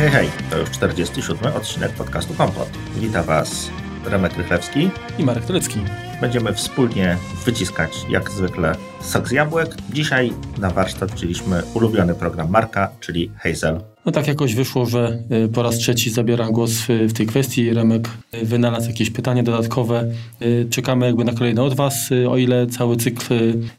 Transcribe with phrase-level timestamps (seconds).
[0.00, 0.28] hej, hej!
[0.50, 2.68] To już 47 odcinek podcastu Kompot.
[2.96, 3.70] Witam Was
[4.04, 5.80] Remek Rychlewski i Marek Telecki.
[6.20, 9.68] Będziemy wspólnie wyciskać, jak zwykle, sok z jabłek.
[9.92, 13.80] Dzisiaj na warsztat wzięliśmy ulubiony program Marka, czyli Hazel.
[14.10, 17.70] No tak jakoś wyszło, że y, po raz trzeci zabieram głos w, tej kwestii.
[17.70, 20.10] Remek y, wynalazł jakieś pytanie dodatkowe.
[20.42, 23.34] Y, czekamy jakby na kolejne od Was, o ile cały cykl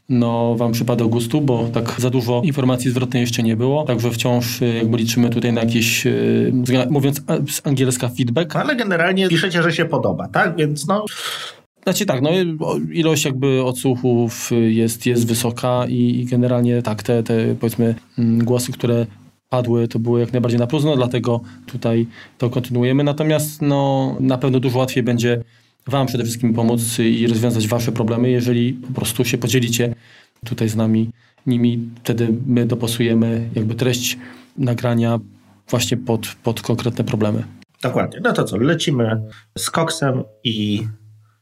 [0.08, 3.84] no, Wam przypada do gustu, bo tak za dużo informacji zwrotnej jeszcze nie było.
[3.84, 6.04] Także wciąż jakby liczymy tutaj na jakieś,
[6.90, 8.56] mówiąc z angielska, feedback.
[8.56, 10.56] Ale generalnie piszecie, że się podoba, tak?
[10.56, 11.04] Więc no...
[11.82, 12.30] Znaczy tak, no
[12.92, 18.72] ilość jakby odsłuchów jest, jest wysoka i, i generalnie tak, te, te powiedzmy mm, głosy,
[18.72, 19.06] które
[19.52, 22.06] padły, to było jak najbardziej na plus, no dlatego tutaj
[22.38, 23.04] to kontynuujemy.
[23.04, 25.42] Natomiast no, na pewno dużo łatwiej będzie
[25.86, 29.94] Wam przede wszystkim pomóc i rozwiązać Wasze problemy, jeżeli po prostu się podzielicie
[30.46, 31.10] tutaj z nami
[31.46, 31.90] nimi.
[32.02, 34.18] Wtedy my dopasujemy jakby treść
[34.58, 35.20] nagrania
[35.68, 37.44] właśnie pod, pod konkretne problemy.
[37.82, 38.20] Dokładnie.
[38.24, 39.22] No to co, lecimy
[39.58, 40.86] z koksem i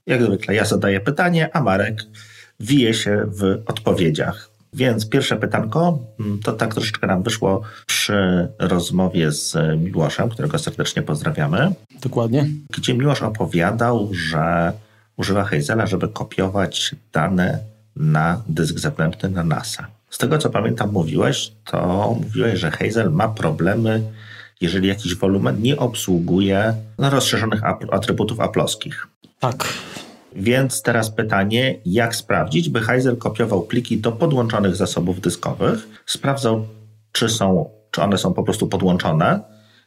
[0.06, 2.02] jak zwykle ja zadaję pytanie, a Marek
[2.60, 4.49] wije się w odpowiedziach.
[4.72, 11.02] Więc pierwsze pytanko, mm, to tak troszeczkę nam wyszło przy rozmowie z Miłoszem, którego serdecznie
[11.02, 11.72] pozdrawiamy.
[12.02, 12.46] Dokładnie.
[12.76, 14.72] Gdzie Miłosz opowiadał, że
[15.16, 17.58] używa Hazela, żeby kopiować dane
[17.96, 19.86] na dysk zewnętrzny na NASA.
[20.10, 24.02] Z tego co pamiętam mówiłeś, to mówiłeś, że Hazel ma problemy,
[24.60, 29.06] jeżeli jakiś wolumen nie obsługuje rozszerzonych atrybutów aploskich.
[29.40, 29.68] Tak,
[30.36, 36.66] więc teraz pytanie, jak sprawdzić, by Heisel kopiował pliki do podłączonych zasobów dyskowych, sprawdzał,
[37.12, 39.40] czy, są, czy one są po prostu podłączone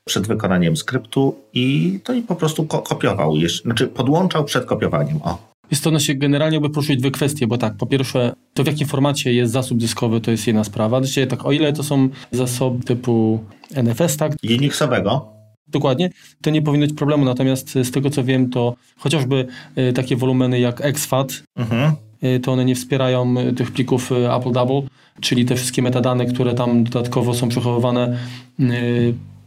[0.05, 5.19] przed wykonaniem skryptu i to i po prostu ko kopiował, znaczy podłączał przed kopiowaniem.
[5.23, 5.53] O.
[5.71, 8.67] Jest to na się generalnie by poruszyć dwie kwestie, bo tak, po pierwsze, to w
[8.67, 11.03] jakim formacie jest zasób dyskowy, to jest jedna sprawa.
[11.03, 13.43] Znaczy, tak, o ile to są zasoby typu
[13.75, 14.35] NFS, tak?
[14.43, 15.33] Unixowego.
[15.73, 16.09] Dokładnie,
[16.41, 19.47] to nie powinno być problemu, natomiast z tego co wiem, to chociażby
[19.77, 21.93] y, takie wolumeny jak XFAT, mhm.
[22.23, 24.81] Y, to one nie wspierają tych plików Apple Double,
[25.21, 28.17] czyli te wszystkie metadane, które tam dodatkowo są przechowywane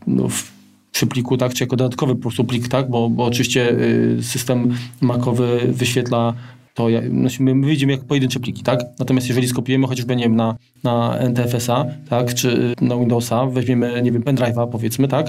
[0.06, 0.52] no, w,
[0.92, 3.76] przy pliku, tak, czy jako dodatkowy po prostu plik, tak, bo, bo oczywiście
[4.20, 6.34] system Macowy wyświetla
[6.76, 8.80] to znaczy my widzimy jak pojedyncze pliki, tak?
[8.98, 14.12] Natomiast jeżeli skopiujemy chociażby, nie wiem, na, na NTFS-a, tak, czy na Windowsa, weźmiemy, nie
[14.12, 15.26] wiem, pendrive'a powiedzmy, tak,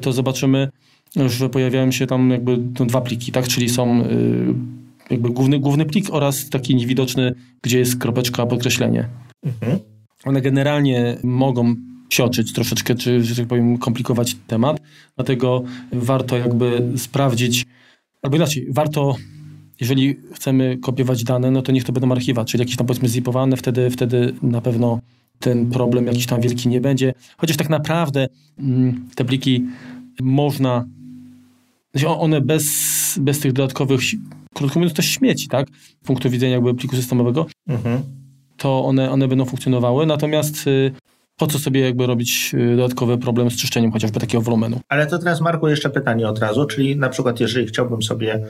[0.00, 0.68] to zobaczymy,
[1.16, 2.56] że pojawiają się tam jakby
[2.86, 4.54] dwa pliki, tak, czyli są y,
[5.10, 9.08] jakby główny, główny plik oraz taki niewidoczny, gdzie jest kropeczka podkreślenie.
[9.44, 9.78] Mhm.
[10.24, 11.74] One generalnie mogą
[12.08, 14.80] psioczyć troszeczkę, czy, że tak powiem, komplikować temat,
[15.16, 15.62] dlatego
[15.92, 17.66] warto jakby sprawdzić,
[18.22, 19.16] albo inaczej, warto
[19.80, 23.56] jeżeli chcemy kopiować dane, no to niech to będą archiwa, czyli jakieś tam powiedzmy zipowane,
[23.56, 25.00] wtedy, wtedy na pewno
[25.38, 27.14] ten problem jakiś tam wielki nie będzie.
[27.36, 28.28] Chociaż tak naprawdę
[28.58, 29.64] mm, te pliki
[30.20, 30.86] można,
[31.92, 32.66] znaczy one bez,
[33.20, 34.00] bez tych dodatkowych,
[34.54, 35.68] krótko mówiąc, to śmieci, tak?
[36.02, 38.02] Z punktu widzenia jakby pliku systemowego, mhm.
[38.56, 40.06] to one, one będą funkcjonowały.
[40.06, 40.92] Natomiast y,
[41.38, 44.80] po co sobie jakby robić y, dodatkowy problem z czyszczeniem chociażby takiego wolumenu.
[44.88, 48.44] Ale to teraz Marku jeszcze pytanie od razu, czyli na przykład jeżeli chciałbym sobie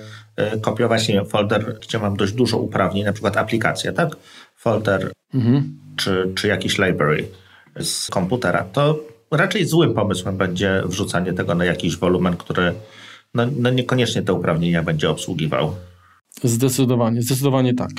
[0.55, 4.17] y, kopiować nie, folder, gdzie mam dość dużo uprawnień, na przykład aplikacja, tak?
[4.57, 5.79] Folder mhm.
[5.97, 7.29] czy, czy jakiś library
[7.81, 9.01] z komputera, to
[9.31, 12.73] raczej złym pomysłem będzie wrzucanie tego na jakiś wolumen, który
[13.35, 15.75] no, no niekoniecznie te uprawnienia będzie obsługiwał.
[16.43, 17.91] Zdecydowanie, zdecydowanie tak.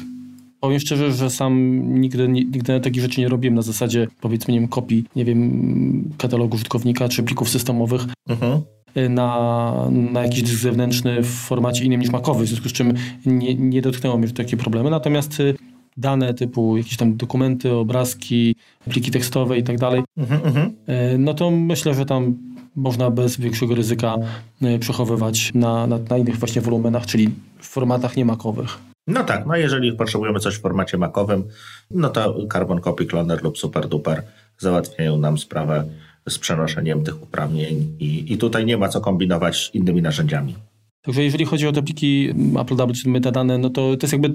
[0.60, 4.70] Powiem szczerze, że sam nigdy, nigdy takich rzeczy nie robiłem na zasadzie, powiedzmy, nie wiem,
[4.70, 8.06] kopii, nie wiem, katalogu użytkownika czy plików systemowych.
[8.28, 8.62] Mhm
[9.10, 12.94] na, na jakiś dysk zewnętrzny w formacie innym niż makowy, w związku z czym
[13.26, 14.90] nie, nie dotknęło mnie takie problemy.
[14.90, 15.56] Natomiast y,
[15.98, 18.56] dane typu jakieś tam dokumenty, obrazki,
[18.90, 20.68] pliki tekstowe i tak dalej, mhm, mhm.
[21.14, 22.36] Y, no to myślę, że tam
[22.76, 24.16] można bez większego ryzyka
[24.64, 28.89] y, przechowywać na, na, na innych właśnie wolumenach, czyli w formatach niemakowych.
[29.10, 31.44] No tak, no jeżeli potrzebujemy coś w formacie makowym,
[31.92, 34.24] no to Carbon Copy Cloner lub SuperDuper
[34.58, 35.86] załatwiają nam sprawę
[36.30, 40.56] z przenoszeniem tych uprawnień i, i tutaj nie ma co kombinować innymi narzędziami.
[41.02, 42.30] Także jeżeli chodzi o te pliki
[42.60, 44.34] Apple Double czy metadane, no to to jest jakby,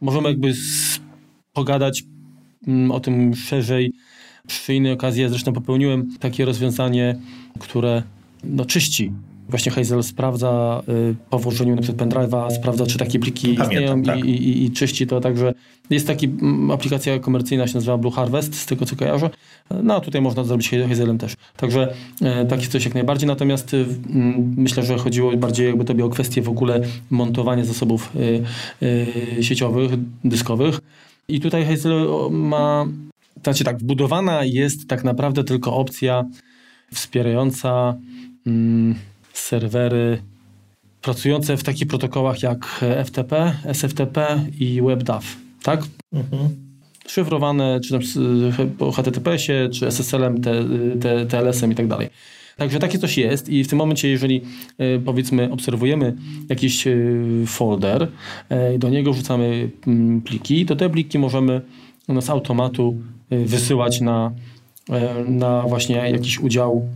[0.00, 0.52] możemy jakby
[1.52, 2.02] pogadać
[2.66, 3.92] mm, o tym szerzej
[4.46, 5.22] przy innej okazji.
[5.22, 7.16] Ja zresztą popełniłem takie rozwiązanie,
[7.60, 8.02] które
[8.44, 9.12] no, czyści
[9.52, 14.02] Właśnie Hazel sprawdza y, po włożeniu na przykład pendrive'a, sprawdza, czy takie pliki Pamiętam, istnieją
[14.02, 14.24] tak.
[14.24, 15.20] i, i, i, czyści to.
[15.20, 15.54] Także
[15.90, 16.20] jest taka
[16.72, 19.30] aplikacja komercyjna, się nazywa Blue Harvest, z tego co kojarzę.
[19.82, 21.34] No a tutaj można zrobić Hazelem też.
[21.56, 23.26] Także e, takie coś jak najbardziej.
[23.26, 23.86] Natomiast y,
[24.56, 28.42] myślę, że chodziło bardziej jakby tobie o kwestię w ogóle montowania zasobów y,
[29.38, 29.90] y, sieciowych,
[30.24, 30.80] dyskowych.
[31.28, 32.86] I tutaj Hazel ma,
[33.42, 36.24] znaczy tak, wbudowana jest tak naprawdę tylko opcja
[36.92, 37.94] wspierająca
[38.46, 38.94] mm,
[39.32, 40.22] serwery
[41.02, 45.24] pracujące w takich protokołach jak FTP, SFTP i WebDAV,
[45.62, 45.82] tak?
[46.12, 46.48] Mhm.
[47.06, 48.00] Szyfrowane, czy tam
[48.78, 50.40] po HTTPS-ie, czy SSL-em,
[51.28, 52.08] TLS-em i tak dalej.
[52.56, 54.40] Także takie coś jest i w tym momencie, jeżeli
[54.78, 56.16] e, powiedzmy obserwujemy
[56.48, 56.96] jakiś e,
[57.46, 58.08] folder
[58.50, 59.70] e, i do niego wrzucamy
[60.24, 61.60] pliki, to te pliki możemy
[62.20, 62.96] z automatu
[63.30, 64.32] wysyłać na,
[65.28, 66.88] na właśnie jakiś udział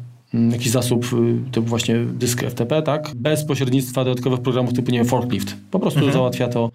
[0.53, 1.07] jakiś zasób
[1.53, 3.13] typu właśnie dysk FTP, tak?
[3.15, 5.57] Bez pośrednictwa dodatkowych programów typu, nie wiem, forklift.
[5.71, 6.15] Po prostu mhm.
[6.15, 6.71] załatwia to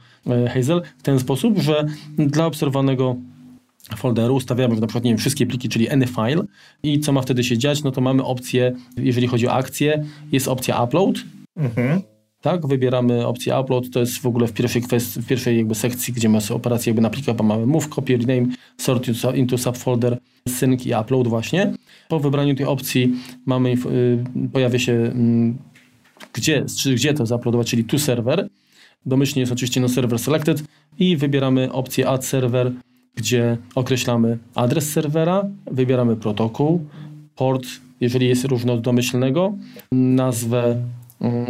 [0.54, 1.86] Hazel w ten sposób, że
[2.18, 3.16] dla obserwowanego
[3.98, 6.44] folderu ustawiamy na przykład nie wiem, wszystkie pliki, czyli any file
[6.84, 10.48] i co ma wtedy się dziać, no to mamy opcję, jeżeli chodzi o akcję, jest
[10.48, 11.16] opcja upload,
[11.58, 12.02] mhm.
[12.42, 16.14] Tak, wybieramy opcję upload, to jest w ogóle w pierwszej kwestii, w pierwszej jakby sekcji,
[16.14, 18.48] gdzie mamy operację jakby na plikach, mamy move, copy, rename,
[18.78, 20.18] sort into subfolder,
[20.48, 21.74] sync i upload właśnie.
[22.10, 23.14] Po wybraniu tej opcji
[23.46, 25.54] mamy, y, pojawia się y,
[26.34, 28.50] gdzie, gdzie to zauploadować, czyli to server,
[29.06, 30.64] domyślnie jest oczywiście no server selected
[31.00, 32.72] i wybieramy opcję add server,
[33.16, 36.86] gdzie określamy adres serwera, wybieramy protokół,
[37.36, 37.68] port,
[38.02, 39.54] jeżeli jest różnodomyślnego,
[39.92, 41.01] nazwę um,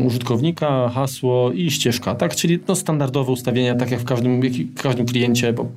[0.06, 2.36] użytkownika, hasło i ścieżka, tak?
[2.36, 4.42] Czyli no, standardowe ustawienia, tak jak w każdym,
[4.76, 5.68] w każdym kliencie, bo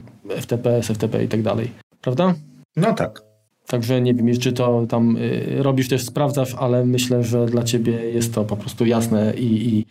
[0.41, 1.71] FTP, SFTP i tak dalej.
[2.01, 2.35] Prawda?
[2.77, 3.23] No tak.
[3.67, 7.93] Także nie wiem, czy to tam y, robisz też, sprawdzasz, ale myślę, że dla Ciebie
[7.93, 9.87] jest to po prostu jasne i, i,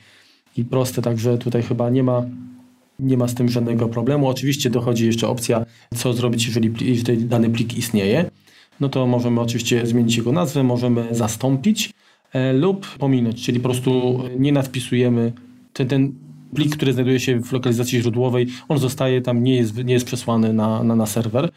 [0.62, 2.24] i proste, także tutaj chyba nie ma
[3.00, 4.28] nie ma z tym żadnego problemu.
[4.28, 5.66] Oczywiście dochodzi jeszcze opcja,
[5.96, 8.30] co zrobić, jeżeli, jeżeli dany plik istnieje.
[8.80, 11.94] No to możemy oczywiście zmienić jego nazwę, możemy zastąpić
[12.54, 15.32] lub pominąć, czyli po prostu nie nadpisujemy
[15.74, 16.14] ten, ten
[16.54, 20.54] plik, który znajduje się w lokalizacji źródłowej, on zostaje tam, nie jest, nie jest przesłany
[20.54, 21.50] na, na, na serwer.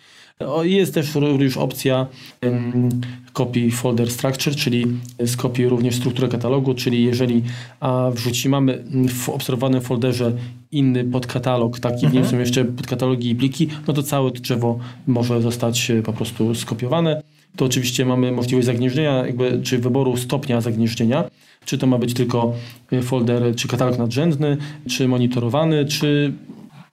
[0.63, 2.07] Jest też już opcja
[2.43, 2.91] um,
[3.33, 4.87] copy folder structure, czyli
[5.27, 7.43] skopiuj również strukturę katalogu, czyli jeżeli
[7.81, 10.33] a, wrzucimy, mamy w obserwowanym folderze
[10.73, 12.23] inny podkatalog, taki, mhm.
[12.23, 16.55] nie są jeszcze podkatalogi i pliki, no to całe drzewo może zostać e, po prostu
[16.55, 17.23] skopiowane.
[17.57, 21.25] To oczywiście mamy możliwość zagnieżdżenia, jakby, czy wyboru stopnia zagnieżdżenia,
[21.65, 22.53] czy to ma być tylko
[22.93, 24.57] e, folder, czy katalog nadrzędny,
[24.89, 26.33] czy monitorowany, czy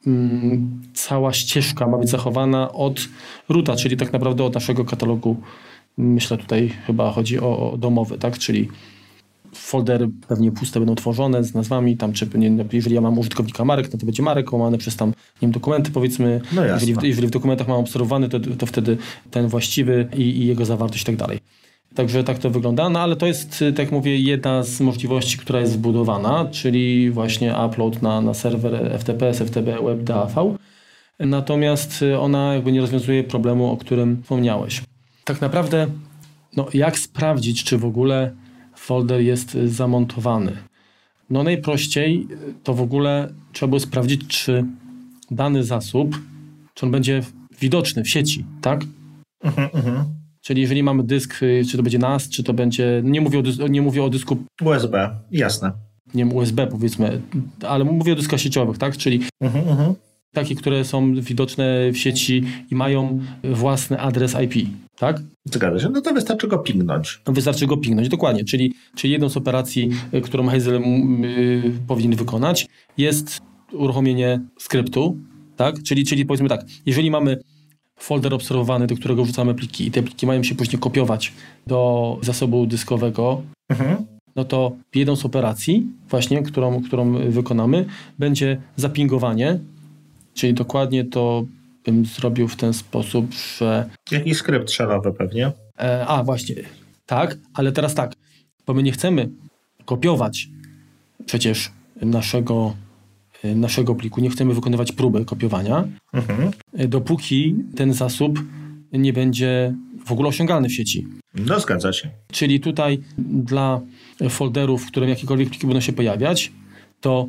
[0.08, 3.08] mm, cała ścieżka ma być zachowana od
[3.50, 5.38] ruta, czyli tak naprawdę od naszego katalogu.
[5.98, 8.38] Myślę tutaj chyba chodzi o, o domowy, tak?
[8.38, 8.70] Czyli
[9.54, 13.94] foldery pewnie puste będą tworzone z nazwami, tam czy nie, jeżeli ja mam użytkownika marek,
[13.94, 16.42] no to będzie marek łamane przez tam, nie wiem, dokumenty powiedzmy.
[16.56, 18.98] No jeżeli, w, jeżeli w dokumentach mam obserwowany, to, to wtedy
[19.32, 21.40] ten właściwy i, i jego zawartość i tak dalej.
[21.96, 25.60] Także tak to wygląda, no ale to jest, tak jak mówię, jedna z możliwości, która
[25.60, 30.58] jest zbudowana, czyli właśnie upload na, na serwer FTP, FTP, WebDAV.
[31.20, 34.82] Natomiast ona jakby nie rozwiązuje problemu, o którym wspomniałeś.
[35.24, 35.88] Tak naprawdę,
[36.58, 38.32] no jak sprawdzić, czy w ogóle
[38.84, 40.58] folder jest zamontowany?
[41.30, 42.28] No najprościej
[42.64, 44.66] to w ogóle trzeba było sprawdzić, czy
[45.32, 46.20] dany zasób,
[46.74, 47.22] czy on będzie
[47.62, 48.82] widoczny w sieci, tak?
[49.44, 50.06] Mhm, mhm.
[50.42, 53.02] Czyli jeżeli mamy dysk, y, czy to będzie NAS, czy to będzie.
[53.06, 54.38] Nie mówię o, nie mówię o dysku.
[54.62, 55.72] USB, jasne.
[56.14, 57.22] Nie wiem, USB powiedzmy,
[57.68, 58.98] ale mówię o dyskach sieciowych, tak?
[58.98, 59.96] Czyli mhm,
[60.34, 65.22] takie, które są widoczne w sieci i mają własny adres IP, tak?
[65.46, 67.22] Zgadza się, no to wystarczy go pingnąć.
[67.28, 68.44] Wystarczy go pingnąć, dokładnie.
[68.44, 75.18] Czyli, czyli jedną z operacji, y, którą Hazel y, powinien wykonać, jest uruchomienie skryptu,
[75.56, 75.84] tak?
[75.84, 77.38] Czyli, czyli powiedzmy tak, jeżeli mamy
[78.00, 81.34] folder obserwowany, do którego wrzucamy pliki i te pliki mają się później kopiować
[81.68, 84.06] do zasobu dyskowego, mhm.
[84.36, 87.86] no to jedną z operacji właśnie, którą, którą wykonamy,
[88.20, 89.60] będzie zapingowanie,
[90.34, 91.46] czyli dokładnie to
[91.86, 93.90] bym zrobił w ten sposób, że...
[94.12, 95.52] Jakiś skrypt shellowy pewnie.
[95.80, 96.56] E, a, właśnie,
[97.06, 98.14] tak, ale teraz tak,
[98.66, 99.30] bo my nie chcemy
[99.86, 100.50] kopiować
[101.26, 101.72] przecież
[102.02, 102.74] naszego
[103.46, 106.52] Y, naszego pliku, nie chcemy wykonywać próby kopiowania, mhm.
[106.80, 108.40] Y, dopóki ten zasób
[108.94, 109.76] nie będzie
[110.06, 111.08] w ogóle osiągalny w sieci.
[111.36, 112.10] No, zgadza się.
[112.32, 113.82] Czyli tutaj dla
[114.30, 116.52] folderów, w którym jakiekolwiek pliki będą się pojawiać,
[117.02, 117.28] to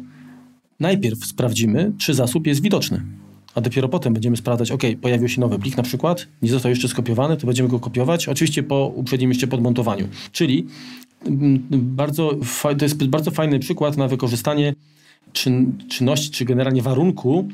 [0.81, 3.03] najpierw sprawdzimy, czy zasób jest widoczny.
[3.55, 6.89] A dopiero potem będziemy sprawdzać, ok, pojawił się nowy plik na przykład, nie został jeszcze
[6.89, 10.09] skopiowany, to będziemy go kopiować, oczywiście po uprzednim jeszcze podmontowaniu.
[10.33, 10.67] Czyli
[11.27, 12.35] mm, bardzo,
[12.79, 14.75] to jest bardzo fajny przykład na wykorzystanie
[15.33, 17.49] czyn, czynności, czy generalnie warunku,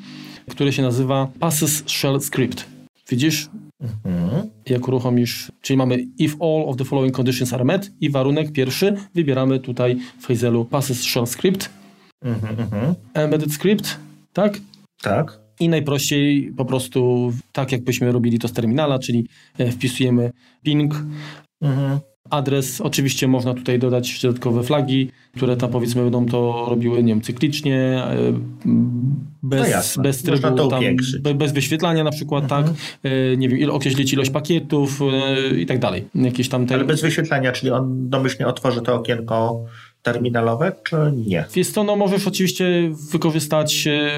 [0.51, 2.67] który się nazywa Passes Shell Script.
[3.09, 3.49] Widzisz?
[3.81, 4.51] Mhm.
[4.67, 8.97] Jak uruchomisz, czyli mamy if all of the following conditions are met i warunek pierwszy
[9.15, 11.71] wybieramy tutaj w Hazelu Passes Shell Script.
[12.23, 12.95] Mhm, mhm.
[13.15, 13.97] Embedded Script,
[14.33, 14.61] tak?
[15.03, 15.50] Tak.
[15.61, 19.27] I najprościej po prostu tak, jakbyśmy robili to z terminala, czyli
[19.59, 20.31] e, wpisujemy
[20.63, 20.95] ping,
[21.63, 21.99] mhm.
[22.31, 22.81] adres.
[22.81, 27.77] Oczywiście można tutaj dodać dodatkowe flagi, które tam powiedzmy będą to robiły, nie wiem, cyklicznie,
[27.77, 28.17] e,
[29.43, 30.85] bez, no bez trybu, tam,
[31.35, 32.77] bez wyświetlania na przykład, tak, mhm.
[33.03, 35.01] tak, nie wiem, ilo, określić ilość pakietów
[35.59, 36.05] i tak dalej.
[36.15, 36.75] Jakieś tam te...
[36.75, 39.65] Ale bez wyświetlania, czyli on domyślnie otworzy to okienko
[40.03, 41.45] terminalowe, czy nie?
[41.57, 44.11] Jest to, no możesz oczywiście wykorzystać e,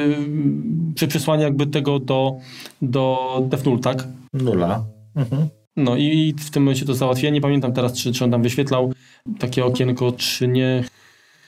[0.95, 2.37] przy przesłaniu jakby tego do,
[2.83, 4.09] do DevNull, tak?
[4.33, 4.85] Nula.
[5.17, 5.49] Mhm.
[5.77, 7.31] No i w tym momencie to załatwię.
[7.31, 8.93] Nie pamiętam teraz, czy, czy on tam wyświetlał
[9.39, 10.85] takie okienko, czy nie.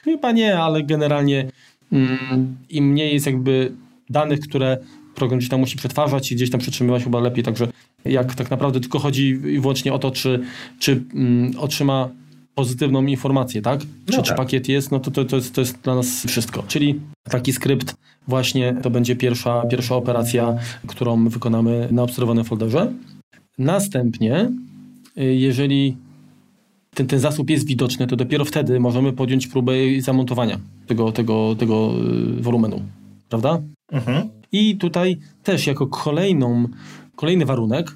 [0.02, 1.48] Chyba nie, ale generalnie
[1.92, 3.72] mm, im mniej jest jakby
[4.10, 4.78] danych, które
[5.14, 7.44] program gdzieś tam musi przetwarzać i gdzieś tam przetrzymywać chyba lepiej.
[7.44, 7.68] Także
[8.04, 10.40] jak tak naprawdę tylko chodzi wyłącznie o to, czy,
[10.78, 12.08] czy mm, otrzyma
[12.54, 13.80] pozytywną informację, tak?
[13.80, 14.25] Czy, no tak.
[14.25, 16.62] czy pakiet jest, no to, to, to, jest, to jest dla nas wszystko.
[16.68, 17.94] Czyli taki skrypt
[18.28, 20.56] właśnie to będzie pierwsza, pierwsza operacja,
[20.87, 22.92] którą wykonamy na obserwowanym folderze.
[23.58, 24.50] Następnie,
[25.18, 25.96] y, jeżeli
[26.94, 31.92] ten, ten zasób jest widoczny, to dopiero wtedy możemy podjąć próbę zamontowania tego, tego, tego
[32.38, 32.82] y, wolumenu.
[33.28, 33.61] Prawda?
[33.92, 34.28] Mhm.
[34.52, 36.68] I tutaj też jako kolejną,
[37.16, 37.94] kolejny warunek,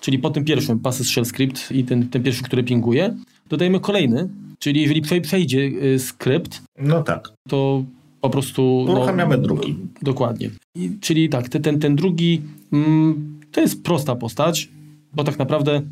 [0.00, 3.16] czyli po tym pierwszym passes shell script i ten, ten pierwszy, który pinguje,
[3.48, 7.32] dodajemy kolejny, czyli jeżeli przejdzie y, skrypt, no tak.
[7.48, 7.84] to
[8.20, 8.84] po prostu...
[8.86, 9.76] No, Uruchamiamy no, drugi.
[10.02, 10.50] Dokładnie.
[10.74, 14.68] I, czyli tak, ten, ten drugi mm, to jest prosta postać,
[15.14, 15.82] bo tak naprawdę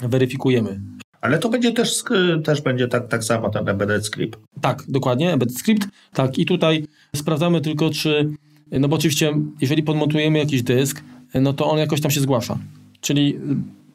[0.00, 0.80] weryfikujemy.
[1.20, 2.02] Ale to będzie też,
[2.44, 4.38] też będzie tak, tak samo ten embedded script.
[4.60, 5.88] Tak, dokładnie, embedded script.
[6.12, 6.86] Tak, i tutaj
[7.16, 8.30] sprawdzamy tylko, czy,
[8.70, 11.02] no bo oczywiście, jeżeli podmontujemy jakiś dysk,
[11.34, 12.58] no to on jakoś tam się zgłasza.
[13.00, 13.38] Czyli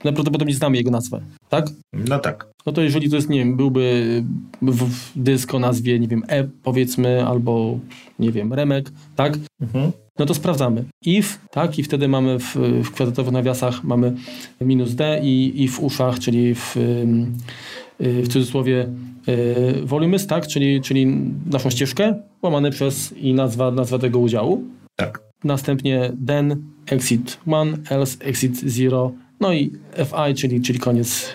[0.04, 1.68] najprawdopodobniej znamy jego nazwę, tak?
[1.94, 2.48] No tak.
[2.66, 4.24] No to jeżeli to jest, nie wiem, byłby
[5.16, 7.80] dysk o nazwie, nie wiem, E powiedzmy, albo,
[8.20, 9.38] nie wiem, Remek, tak?
[9.62, 9.92] Mhm
[10.22, 10.84] no to sprawdzamy.
[11.06, 14.16] if, tak, i wtedy mamy w, w kwadratowych nawiasach mamy
[14.62, 16.76] minus d i, i w uszach, czyli w,
[18.00, 18.90] w cudzysłowie
[19.28, 21.08] y, volumys, tak, czyli, czyli
[21.52, 24.64] naszą ścieżkę, łamane przez i nazwa, nazwa tego udziału.
[24.96, 25.22] Tak.
[25.44, 31.34] Następnie then exit 1, else exit 0, no i fi, czyli, czyli koniec.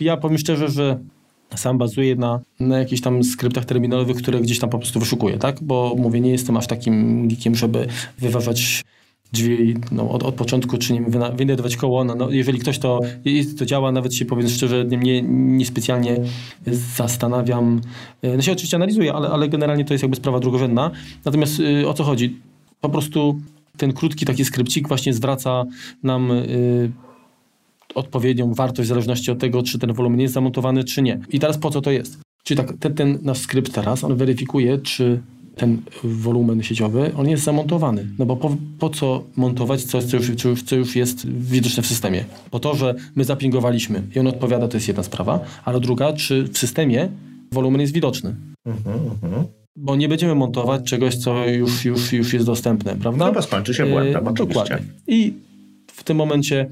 [0.00, 0.98] Ja powiem szczerze, że
[1.56, 5.62] sam bazuje na, na jakichś tam skryptach terminalowych, które gdzieś tam po prostu wyszukuję, tak?
[5.62, 7.86] Bo mówię, nie jestem aż takim geekiem, żeby
[8.18, 8.84] wyważać
[9.32, 11.02] drzwi no, od, od początku, czy nie
[11.36, 12.04] wynajdować koło.
[12.04, 13.00] No, no, jeżeli ktoś to,
[13.58, 16.16] to działa, nawet się powiem szczerze, nie, nie specjalnie
[16.96, 17.80] zastanawiam.
[18.22, 20.90] No się oczywiście analizuję, ale, ale generalnie to jest jakby sprawa drugorzędna.
[21.24, 22.36] Natomiast y, o co chodzi?
[22.80, 23.40] Po prostu
[23.76, 25.64] ten krótki taki skrypcik właśnie zwraca
[26.02, 26.92] nam y,
[27.94, 31.20] odpowiednią wartość w zależności od tego, czy ten wolumen jest zamontowany, czy nie.
[31.28, 32.18] I teraz po co to jest?
[32.44, 35.20] Czyli tak, ten, ten nasz skrypt teraz, on weryfikuje, czy
[35.56, 38.06] ten wolumen sieciowy, on jest zamontowany.
[38.18, 41.82] No bo po, po co montować coś, co już, co, już, co już jest widoczne
[41.82, 42.24] w systemie?
[42.50, 46.44] Po to, że my zapingowaliśmy i on odpowiada, to jest jedna sprawa, ale druga, czy
[46.44, 47.08] w systemie
[47.52, 48.34] wolumen jest widoczny.
[48.66, 49.44] Mhm, mhm.
[49.76, 53.26] Bo nie będziemy montować czegoś, co już, już, już jest dostępne, prawda?
[53.26, 54.78] Chyba skończy się błędem, e, Dokładnie.
[55.06, 55.34] I
[55.86, 56.66] w tym momencie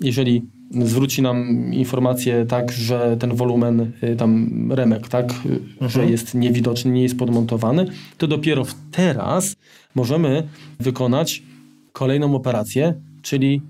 [0.00, 0.42] jeżeli
[0.80, 5.90] zwróci nam informację tak, że ten wolumen, y, tam remek, tak, mhm.
[5.90, 7.86] że jest niewidoczny, nie jest podmontowany,
[8.18, 9.56] to dopiero teraz
[9.94, 10.48] możemy
[10.80, 11.42] wykonać
[11.92, 13.62] kolejną operację, czyli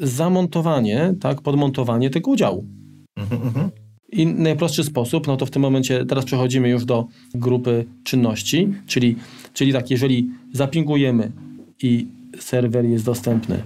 [0.00, 2.64] zamontowanie, tak, podmontowanie tego udziału.
[3.16, 3.70] Mhm, mhm.
[4.12, 9.16] I najprostszy sposób, no to w tym momencie teraz przechodzimy już do grupy czynności, czyli,
[9.54, 11.32] czyli tak, jeżeli zapingujemy
[11.82, 12.06] i
[12.38, 13.62] serwer jest dostępny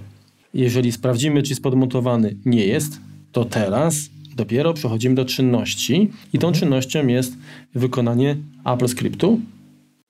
[0.55, 2.99] jeżeli sprawdzimy, czy jest podmontowany, nie jest,
[3.31, 7.37] to teraz dopiero przechodzimy do czynności i tą czynnością jest
[7.75, 9.39] wykonanie Apple Scriptu.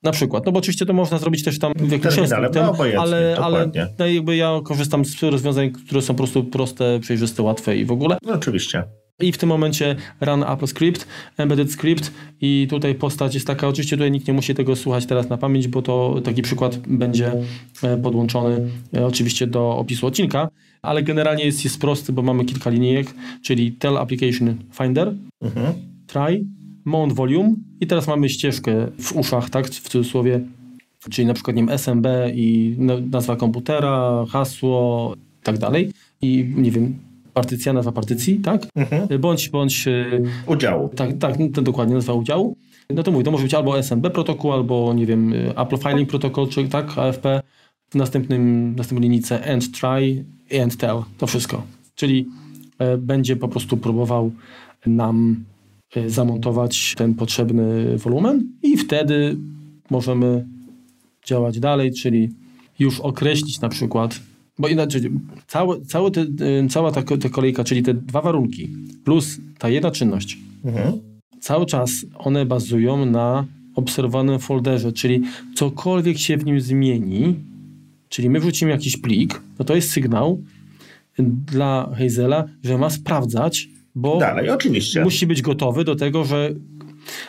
[0.04, 3.38] Na przykład, no bo oczywiście to można zrobić też tam w jakimś terminale, no, ale,
[3.42, 7.86] ale no jakby ja korzystam z rozwiązań, które są po prostu proste, przejrzyste, łatwe i
[7.86, 8.18] w ogóle.
[8.24, 8.84] No oczywiście.
[9.22, 11.08] I w tym momencie run Apple Script,
[11.38, 15.30] embedded script i tutaj postać jest taka, oczywiście tutaj nikt nie musi tego słuchać teraz
[15.30, 17.32] na pamięć, bo to taki przykład będzie
[17.84, 20.50] e, podłączony e, oczywiście do opisu odcinka,
[20.82, 23.08] ale generalnie jest, jest prosty, bo mamy kilka linijek,
[23.44, 25.74] czyli tell application finder, mhm.
[26.08, 26.46] try,
[26.86, 30.40] mount volume i teraz mamy ścieżkę w uszach, tak, w cudzysłowie,
[31.10, 32.76] czyli na przykład nie wiem, SMB i
[33.12, 35.92] nazwa komputera, hasło i tak dalej
[36.22, 37.00] i nie wiem,
[37.36, 38.68] partycja, nazwa partycji, tak?
[38.76, 39.22] Mhm.
[39.22, 39.88] Bądź, bądź...
[39.88, 40.90] E, udziału.
[40.90, 42.56] Tak, tak, to dokładnie, nazwa udziału.
[42.90, 46.10] No to mówię, to może być albo SMB protokół, albo nie wiem, e, Apple Filing
[46.10, 47.42] Protocol, czy tak, AFP.
[47.90, 50.26] W następnym, następnej linijce and try,
[50.64, 51.64] and tell, to wszystko.
[51.96, 52.28] Czyli
[52.80, 54.32] e, będzie po prostu próbował
[54.86, 55.44] nam
[56.08, 59.38] zamontować ten potrzebny wolumen i wtedy
[59.90, 60.46] możemy
[61.26, 62.30] działać dalej, czyli
[62.80, 64.20] już określić na przykład
[64.60, 65.02] bo inaczej,
[65.48, 68.70] całe, całe te, y, cała ta, ta kolejka, czyli te dwa warunki,
[69.04, 70.38] plus ta jedna czynność.
[70.66, 71.00] Mhm.
[71.40, 73.46] Cały czas one bazują na
[73.76, 75.22] obserwowanym folderze, czyli
[75.56, 77.36] cokolwiek się w nim zmieni,
[78.10, 80.44] czyli my wrzucimy jakiś plik, no to jest sygnał
[81.20, 85.04] dla Hazela, że ma sprawdzać, bo dalej, oczywiście.
[85.04, 86.54] musi być gotowy do tego, że,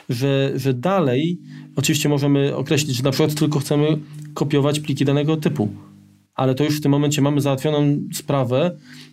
[0.09, 1.39] że, że dalej
[1.77, 3.99] oczywiście możemy określić, że na przykład tylko chcemy
[4.35, 5.69] kopiować pliki danego typu,
[6.37, 8.71] ale to już w tym momencie mamy załatwioną sprawę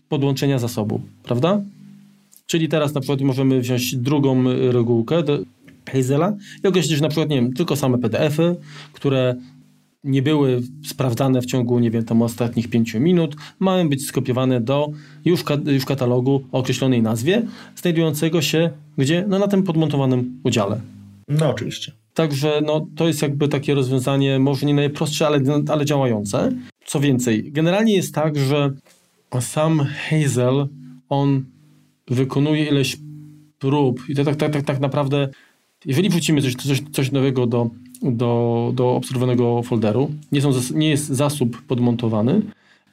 [0.09, 1.61] podłączenia zasobu, prawda?
[2.45, 5.39] Czyli teraz na przykład możemy wziąć drugą regułkę do
[5.91, 8.55] Hazela i określić, że na przykład, nie wiem, tylko same PDF-y,
[8.93, 9.35] które
[10.03, 14.91] nie były sprawdzane w ciągu, nie wiem, tam ostatnich pięciu minut, mają być skopiowane do
[15.25, 17.41] już, ka już katalogu o określonej nazwie,
[17.75, 19.25] znajdującego się gdzie?
[19.27, 20.81] No na tym podmontowanym udziale.
[21.27, 21.91] No oczywiście.
[22.13, 26.51] Także no, to jest jakby takie rozwiązanie, może nie najprostsze, ale, ale działające.
[26.85, 28.73] Co więcej, generalnie jest tak, że
[29.39, 30.67] sam Hazel,
[31.09, 31.45] on
[32.07, 32.97] wykonuje ileś
[33.59, 35.29] prób i to tak, tak, tak, tak naprawdę,
[35.85, 37.69] jeżeli wrzucimy coś, coś, coś nowego do,
[38.01, 42.41] do, do obserwowanego folderu, nie, są, nie jest zasób podmontowany,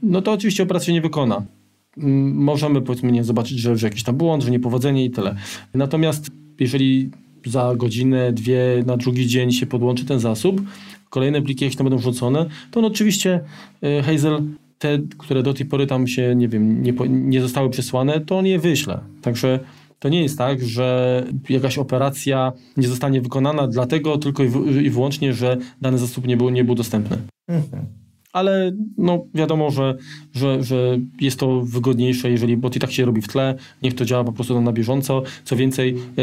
[0.02, 1.42] no to oczywiście operacja się nie wykona.
[2.32, 5.36] Możemy powiedzmy nie zobaczyć, że, że jakiś tam błąd, że niepowodzenie i tyle.
[5.74, 7.10] Natomiast jeżeli
[7.46, 10.62] za godzinę, dwie, na drugi dzień się podłączy ten zasób,
[11.10, 13.40] kolejne pliki jakieś tam będą wrzucone, to on oczywiście
[13.84, 14.42] y, Hazel
[14.78, 18.46] te, które do tej pory tam się, nie wiem, nie, nie zostały przesłane, to on
[18.46, 19.00] je wyśle.
[19.22, 19.60] Także
[19.98, 24.90] to nie jest tak, że jakaś operacja nie zostanie wykonana dlatego tylko i, w, i
[24.90, 27.16] wyłącznie, że dany zasób nie był, nie był dostępny.
[27.48, 27.99] Mhm.
[28.32, 29.96] Ale no, wiadomo, że,
[30.34, 34.04] że, że jest to wygodniejsze, jeżeli, bo i tak się robi w tle, niech to
[34.04, 35.22] działa po prostu na bieżąco.
[35.44, 36.22] Co więcej, e,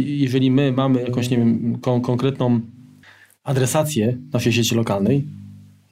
[0.00, 2.60] jeżeli my mamy jakąś, nie wiem, kon konkretną
[3.44, 5.24] adresację naszej sieci lokalnej,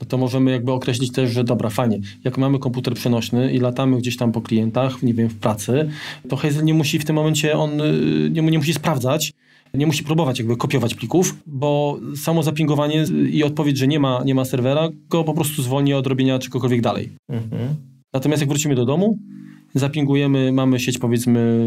[0.00, 3.98] no to możemy jakby określić też, że dobra, fajnie, jak mamy komputer przenośny i latamy
[3.98, 5.88] gdzieś tam po klientach, nie wiem, w pracy,
[6.28, 9.32] to Hazel nie musi w tym momencie, on y, nie, nie musi sprawdzać,
[9.74, 14.34] nie musi próbować jakby kopiować plików, bo samo zapingowanie i odpowiedź, że nie ma, nie
[14.34, 17.12] ma serwera, go po prostu zwolni od robienia czegokolwiek dalej.
[17.28, 17.74] Mhm.
[18.12, 19.18] Natomiast jak wrócimy do domu,
[19.74, 21.66] zapingujemy, mamy sieć powiedzmy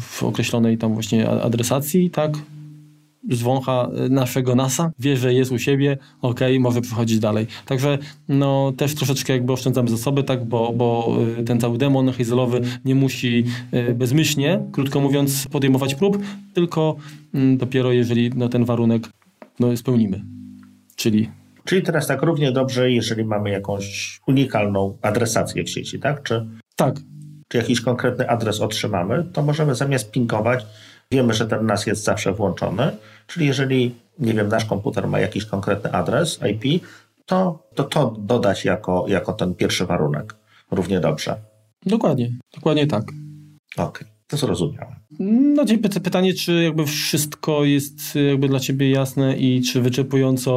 [0.00, 2.38] w określonej tam właśnie adresacji, tak,
[3.30, 7.46] zwącha e, naszego NASA, wie, że jest u siebie, ok, może przechodzić dalej.
[7.66, 12.60] Także no też troszeczkę jakby oszczędzamy zasoby, tak, bo, bo e, ten cały demon hazelowy
[12.84, 16.18] nie musi e, bezmyślnie, krótko mówiąc, podejmować prób,
[16.54, 16.96] tylko
[17.34, 19.08] mm, dopiero jeżeli no, ten warunek
[19.60, 20.24] no, spełnimy.
[20.96, 21.28] Czyli
[21.66, 26.22] Czyli teraz tak równie dobrze, jeżeli mamy jakąś unikalną adresację w sieci, tak?
[26.22, 26.94] Czy, tak.
[27.48, 30.66] Czy jakiś konkretny adres otrzymamy, to możemy zamiast pingować,
[31.10, 32.90] wiemy, że ten NAS jest zawsze włączony,
[33.26, 36.82] Czyli jeżeli, nie wiem, nasz komputer ma jakiś konkretny adres IP,
[37.26, 40.34] to to, to dodać jako, jako ten pierwszy warunek
[40.70, 41.36] równie dobrze.
[41.86, 43.02] Dokładnie, dokładnie tak.
[43.02, 44.94] Okej, okay, to zrozumiałem.
[45.54, 45.64] No
[46.02, 50.52] pytanie, czy jakby wszystko jest jakby dla ciebie jasne i czy wyczerpująco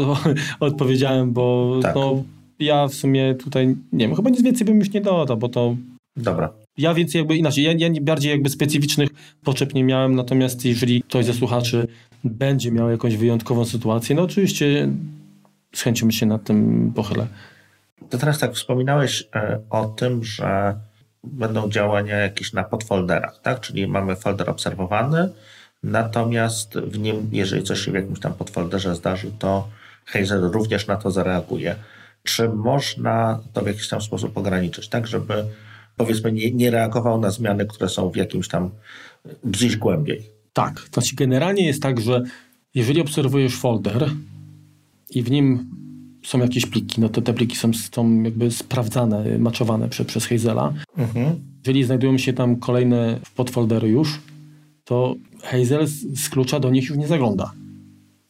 [0.60, 1.94] odpowiedziałem, bo tak.
[1.94, 2.22] no,
[2.58, 5.76] ja w sumie tutaj, nie wiem, chyba nic więcej bym już nie dodał, bo to...
[6.16, 6.52] Dobra.
[6.78, 9.08] Ja więcej jakby inaczej, ja, ja bardziej jakby specyficznych
[9.44, 11.86] potrzeb nie miałem, natomiast jeżeli ktoś ze słuchaczy
[12.24, 14.88] będzie miał jakąś wyjątkową sytuację, no oczywiście
[15.74, 17.26] z chęcią się nad tym pochylę.
[18.10, 20.74] To teraz tak wspominałeś e, o tym, że
[21.24, 23.60] będą działania jakieś na podfolderach, tak?
[23.60, 25.28] Czyli mamy folder obserwowany,
[25.82, 29.68] natomiast w nim, jeżeli coś się w jakimś tam podfolderze zdarzy, to
[30.04, 31.76] Hazel również na to zareaguje.
[32.22, 35.44] Czy można to w jakiś tam sposób ograniczyć, tak, żeby
[35.96, 38.70] powiedzmy nie, nie reagował na zmiany, które są w jakimś tam
[39.44, 40.22] gdzieś głębiej.
[40.52, 42.22] Tak, to znaczy generalnie jest tak, że
[42.74, 44.10] jeżeli obserwujesz folder
[45.10, 45.70] i w nim
[46.24, 50.72] są jakieś pliki, no to te pliki są, są jakby sprawdzane, maczowane przez, przez Hazela.
[50.96, 51.40] Mhm.
[51.58, 54.20] Jeżeli znajdują się tam kolejne podfoldery już,
[54.84, 57.52] to Hazel z klucza do nich już nie zagląda.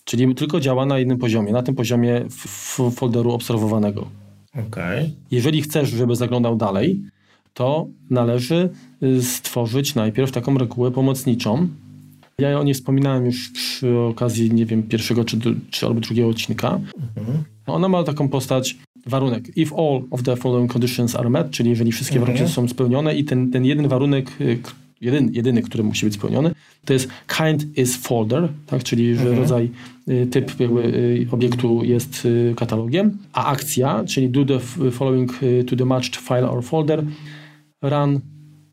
[0.05, 4.07] Czyli tylko działa na jednym poziomie, na tym poziomie w, w folderu obserwowanego.
[4.69, 5.11] Okay.
[5.31, 7.03] Jeżeli chcesz, żeby zaglądał dalej,
[7.57, 8.71] to należy
[9.03, 11.69] y, stworzyć najpierw taką regułę pomocniczą.
[12.39, 15.39] Ja o niej wspominałem już przy okazji, nie wiem, pierwszego czy,
[15.71, 16.81] czy albo drugiego odcinka.
[17.17, 17.45] Mhm.
[17.67, 19.57] Ona ma taką postać, warunek.
[19.57, 22.33] If all of the following conditions are met, czyli jeżeli wszystkie mhm.
[22.37, 24.59] warunki są spełnione i ten, ten jeden warunek, y,
[25.01, 26.51] jeden, jedyny, który musi być spełniony,
[26.85, 28.85] to jest kind is folder, tak?
[28.85, 29.39] czyli że mhm.
[29.39, 29.71] rodzaj,
[30.09, 35.33] y, typ jakby, obiektu jest katalogiem, a akcja, czyli do the following
[35.67, 37.05] to the matched file or folder,
[37.91, 38.21] run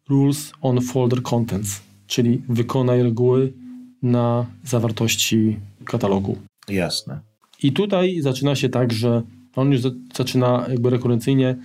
[0.10, 3.54] rules on folder contents, czyli wykonaj reguły
[4.02, 6.38] na zawartości katalogu.
[6.70, 7.20] Jasne.
[7.64, 9.22] I tutaj zaczyna się tak, że
[9.56, 9.82] on już
[10.16, 11.56] zaczyna jakby rekurencyjnie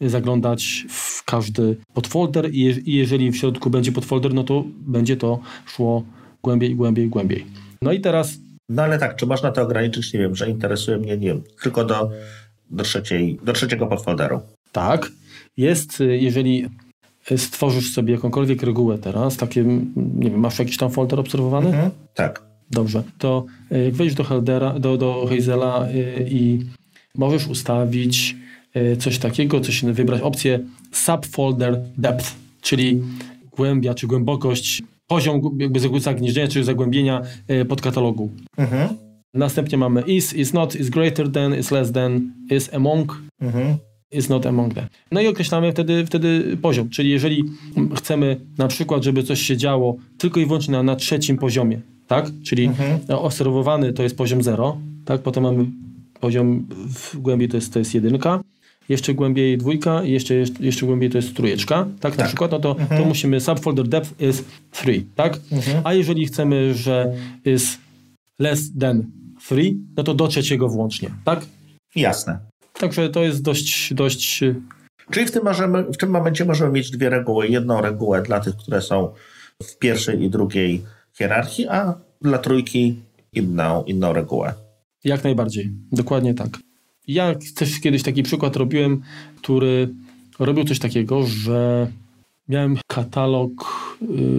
[0.00, 5.16] zaglądać w każdy podfolder i, je, i jeżeli w środku będzie podfolder, no to będzie
[5.16, 6.04] to szło
[6.42, 7.46] głębiej, głębiej, głębiej.
[7.82, 8.38] No i teraz...
[8.68, 10.12] No ale tak, czy można to ograniczyć?
[10.12, 12.10] Nie wiem, że interesuje mnie, nie wiem, tylko do,
[12.70, 14.40] do, trzeciej, do trzeciego podfolderu.
[14.72, 15.12] Tak.
[15.56, 16.68] Jest, jeżeli
[17.36, 19.64] stworzysz sobie jakąkolwiek regułę teraz, takie,
[19.96, 21.66] nie wiem, masz jakiś tam folder obserwowany?
[21.66, 22.42] Mhm, tak.
[22.70, 26.66] Dobrze, to e, jak wejdziesz do, Heldera, do, do Hazela e, i
[27.14, 28.36] możesz ustawić
[28.74, 30.60] e, coś takiego, coś wybrać opcję
[30.92, 33.02] subfolder depth, czyli
[33.56, 37.22] głębia czy głębokość, poziom jakby zagnieżdżenia czy zagłębienia
[37.68, 38.30] podkatalogu.
[38.56, 38.88] Mhm.
[39.34, 43.22] Następnie mamy is, is not, is greater than, is less than, is among.
[43.40, 43.76] Mhm
[44.12, 44.86] is not among them.
[45.12, 47.44] No i określamy wtedy, wtedy poziom, czyli jeżeli
[47.96, 52.30] chcemy na przykład, żeby coś się działo tylko i wyłącznie na, na trzecim poziomie, tak?
[52.44, 53.00] Czyli mhm.
[53.08, 55.22] obserwowany to jest poziom 0, tak?
[55.22, 55.66] Potem mamy
[56.20, 58.40] poziom w głębi to jest, to jest jedynka,
[58.88, 62.12] jeszcze głębiej dwójka i jeszcze, jeszcze głębiej to jest trójeczka, tak?
[62.12, 62.26] Na tak.
[62.26, 63.02] przykład, no to, mhm.
[63.02, 65.40] to musimy subfolder depth is 3, tak?
[65.52, 65.80] Mhm.
[65.84, 67.14] A jeżeli chcemy, że
[67.44, 67.78] is
[68.38, 69.04] less than
[69.40, 71.46] 3, no to do trzeciego włącznie, tak?
[71.96, 72.38] Jasne.
[72.78, 74.44] Także to jest dość, dość...
[75.10, 77.48] Czyli w tym, możemy, w tym momencie możemy mieć dwie reguły.
[77.48, 79.12] Jedną regułę dla tych, które są
[79.62, 80.82] w pierwszej i drugiej
[81.18, 82.96] hierarchii, a dla trójki
[83.32, 84.54] inną, inną regułę.
[85.04, 85.70] Jak najbardziej.
[85.92, 86.48] Dokładnie tak.
[87.08, 89.02] Ja też kiedyś taki przykład robiłem,
[89.36, 89.88] który
[90.38, 91.90] robił coś takiego, że
[92.48, 93.50] miałem katalog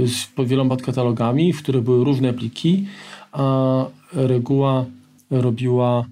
[0.04, 2.88] y, z wieloma katalogami, w których były różne pliki,
[3.32, 4.86] a reguła
[5.32, 6.06] robiła,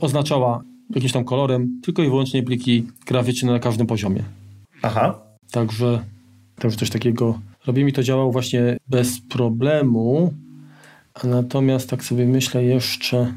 [0.00, 0.62] oznaczała
[0.94, 4.22] jakimś tam kolorem, tylko i wyłącznie pliki graficzne na każdym poziomie.
[4.82, 5.18] Aha.
[5.50, 6.04] Także,
[6.56, 10.34] także coś takiego robi mi to działało właśnie bez problemu,
[11.24, 13.32] natomiast tak sobie myślę jeszcze,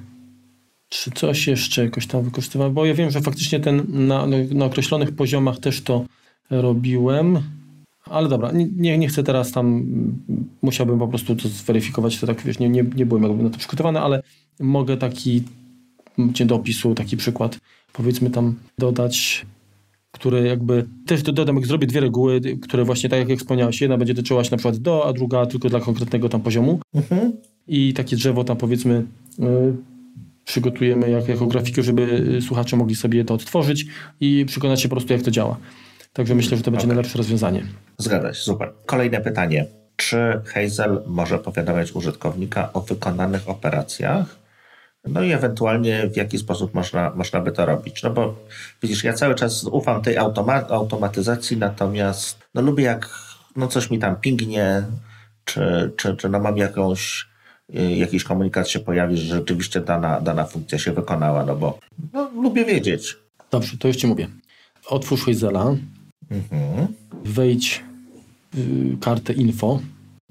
[0.89, 5.15] czy coś jeszcze jakoś tam wykorzystywałem, bo ja wiem, że faktycznie ten na, na określonych
[5.15, 6.05] poziomach też to
[6.49, 7.39] robiłem,
[8.05, 9.85] ale dobra, nie, nie chcę teraz tam,
[10.61, 13.57] musiałbym po prostu to zweryfikować, to tak wiesz, nie, nie, nie byłem jakby na to
[13.57, 14.23] przygotowany, ale
[14.59, 15.43] mogę taki
[16.34, 17.58] cię do opisu taki przykład,
[17.93, 19.45] powiedzmy tam dodać,
[20.12, 24.13] które jakby, też dodam, jak zrobię dwie reguły, które właśnie tak jak wspomniałeś, jedna będzie
[24.13, 27.34] dotyczyła się na przykład do, a druga tylko dla konkretnego tam poziomu mhm.
[27.67, 29.06] i takie drzewo tam powiedzmy
[29.39, 29.43] y,
[30.45, 33.86] przygotujemy jak, jako grafikę, żeby słuchacze mogli sobie to odtworzyć
[34.19, 35.58] i przekonać się po prostu jak to działa.
[36.13, 36.95] Także myślę, że to będzie okay.
[36.95, 37.63] najlepsze rozwiązanie.
[37.97, 38.73] Zgadza się, super.
[38.86, 39.65] Kolejne pytanie.
[39.95, 44.44] Czy Hazel może powiadamiać użytkownika o wykonanych operacjach
[45.07, 48.03] no i ewentualnie w jaki sposób można, można by to robić.
[48.03, 48.35] No bo
[48.81, 53.09] widzisz, ja cały czas ufam tej automa automatyzacji, natomiast no lubię jak
[53.55, 54.83] no coś mi tam pingnie,
[55.45, 57.27] czy, czy, czy no mam jakąś,
[57.75, 61.79] y, jakiś komunikat się pojawi, że rzeczywiście dana, dana funkcja się wykonała, no bo
[62.13, 63.17] no, lubię wiedzieć.
[63.51, 64.27] Dobrze, to już Ci mówię.
[64.87, 65.75] Otwórz Wizela,
[66.31, 66.87] mhm.
[67.23, 67.83] wejdź
[68.53, 69.79] w kartę info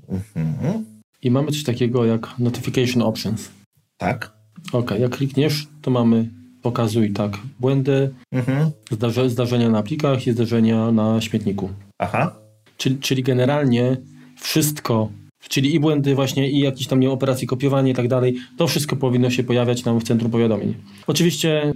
[0.08, 0.84] mhm.
[1.22, 3.50] i mamy coś takiego jak notification options.
[3.96, 4.32] Tak.
[4.72, 6.28] Ok, jak klikniesz, to mamy
[6.62, 8.70] pokazuj tak błędy, mhm.
[8.90, 11.70] zdarze, zdarzenia na plikach i zdarzenia na śmietniku.
[11.98, 12.34] Aha.
[12.76, 13.96] Czyli, czyli generalnie
[14.40, 15.08] wszystko,
[15.48, 18.96] czyli i błędy właśnie i jakieś tam nie operacji kopiowanie i tak dalej, to wszystko
[18.96, 20.74] powinno się pojawiać nam w centrum powiadomień.
[21.06, 21.72] Oczywiście,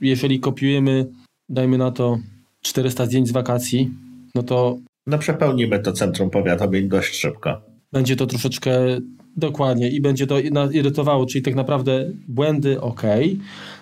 [0.00, 1.06] jeżeli kopiujemy,
[1.48, 2.18] dajmy na to
[2.60, 3.90] 400 zdjęć z wakacji,
[4.34, 4.78] no to...
[5.06, 7.60] No przepełnimy to centrum powiadomień dość szybko.
[7.92, 8.72] Będzie to troszeczkę
[9.40, 10.38] Dokładnie i będzie to
[10.72, 13.02] irytowało, czyli tak naprawdę błędy ok,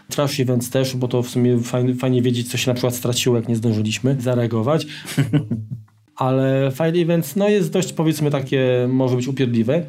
[0.09, 3.37] trash events też, bo to w sumie fajnie, fajnie wiedzieć, co się na przykład straciło,
[3.37, 4.87] jak nie zdążyliśmy zareagować.
[6.17, 9.83] Ale file events no jest dość powiedzmy takie, może być upierdliwe.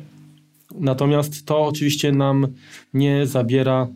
[0.79, 2.47] Natomiast to oczywiście nam
[2.93, 3.87] nie zabiera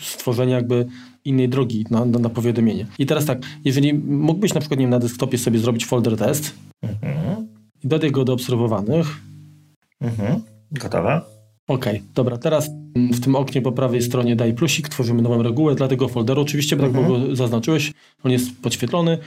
[0.00, 0.86] stworzenia jakby
[1.24, 2.86] innej drogi na, na, na powiadomienie.
[2.98, 6.54] I teraz tak, jeżeli mógłbyś na przykład nie wiem, na desktopie sobie zrobić folder test
[6.82, 7.46] mhm.
[7.84, 9.06] i dodaj go do obserwowanych.
[10.00, 10.53] Mhm.
[10.74, 11.20] Gotowe?
[11.68, 12.38] Okej, okay, dobra.
[12.38, 16.42] Teraz w tym oknie po prawej stronie daj plusik, tworzymy nową regułę dla tego folderu.
[16.42, 17.12] Oczywiście, tak mhm.
[17.12, 17.92] jak go zaznaczyłeś,
[18.24, 19.18] on jest podświetlony.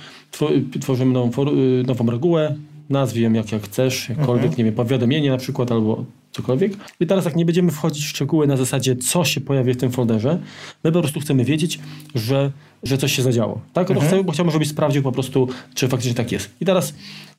[0.81, 2.55] Tworzymy nową, y, nową regułę,
[2.89, 4.57] nazwij ją jak, jak chcesz, jakkolwiek, mhm.
[4.57, 6.73] nie wiem, powiadomienie na przykład albo cokolwiek.
[6.99, 9.91] I teraz jak nie będziemy wchodzić w szczegóły na zasadzie, co się pojawi w tym
[9.91, 10.39] folderze,
[10.83, 11.79] my po prostu chcemy wiedzieć,
[12.15, 12.51] że,
[12.83, 13.61] że coś się zadziało.
[13.73, 13.91] Tak?
[13.91, 14.07] Mhm.
[14.07, 16.49] chcę, bo chciałbym, żebyś sprawdził po prostu, czy faktycznie tak jest.
[16.61, 16.93] I teraz,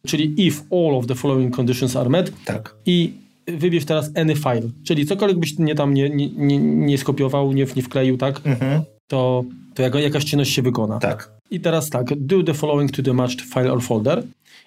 [0.06, 2.74] czyli if all of the following conditions are met tak.
[2.86, 7.52] i wybierz teraz any file, czyli cokolwiek byś nie tam nie, nie, nie, nie skopiował,
[7.52, 8.40] nie, nie wkleił, tak?
[8.44, 8.82] Mhm.
[9.06, 10.98] To, to jakaś czynność się wykona.
[10.98, 11.32] Tak.
[11.50, 14.22] I teraz tak, do the following to the matched file or folder.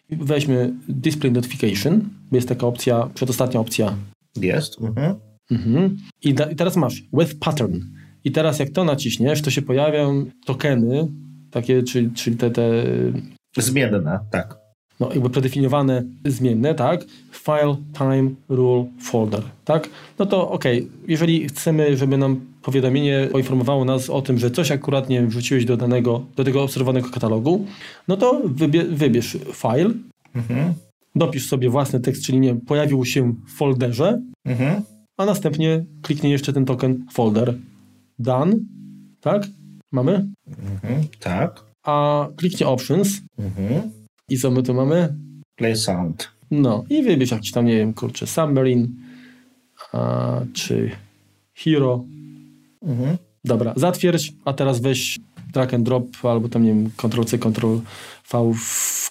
[0.10, 3.96] Weźmy display notification, jest taka opcja, przedostatnia opcja.
[4.36, 4.82] Jest.
[4.82, 5.15] Mhm.
[5.52, 5.98] Mhm.
[6.24, 7.80] I, da, I teraz masz with pattern.
[8.24, 11.08] I teraz jak to naciśniesz, to się pojawią tokeny,
[11.52, 12.84] takie, czyli, czyli te, te...
[13.58, 14.61] Zmienne, tak.
[15.02, 17.06] No, jakby predefiniowane zmienne, tak?
[17.32, 19.90] File, time, rule, folder, tak?
[20.20, 20.92] No to okej, okay.
[21.08, 25.78] jeżeli chcemy, żeby nam powiadomienie poinformowało nas o tym, że coś akurat nie wrzuciłeś do
[25.78, 27.66] danego, do tego obserwowanego katalogu,
[28.08, 29.92] no to wybie, wybierz file,
[30.36, 30.74] mhm.
[31.16, 34.82] dopisz sobie własny tekst, czyli nie pojawił się w folderze, mhm.
[35.18, 37.58] a następnie kliknij jeszcze ten token folder.
[38.20, 38.56] Done,
[39.22, 39.48] tak?
[39.92, 40.28] Mamy?
[40.48, 41.64] Mhm, tak.
[41.84, 44.01] A kliknie options mhm.
[44.32, 45.15] I co my tu mamy?
[45.56, 46.32] Play sound.
[46.52, 48.88] No i wybierz jakiś tam, nie wiem, kurczę, Submarine
[49.94, 50.91] a, czy
[51.54, 52.06] Hero.
[52.82, 53.17] Mhm.
[53.44, 55.20] Dobra, zatwierdź, a teraz weź
[55.54, 58.54] drag and drop albo tam, nie wiem, Ctrl-C, Ctrl-V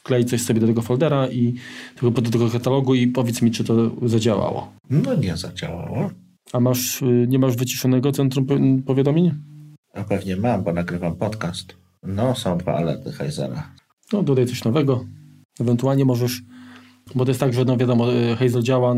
[0.01, 1.55] wklej coś sobie do tego foldera i
[2.03, 4.73] do tego katalogu i powiedz mi, czy to zadziałało.
[4.91, 6.11] No nie zadziałało.
[6.53, 8.47] A masz, y, nie masz wyciszonego centrum
[8.87, 9.35] powiadomień?
[9.95, 11.75] A pewnie mam, bo nagrywam podcast.
[12.03, 13.80] No, są dwa alerty Hazela.
[14.13, 15.05] No, dodaj coś nowego.
[15.61, 16.43] Ewentualnie możesz,
[17.15, 18.95] bo to jest tak, że no wiadomo, y, Hazel działa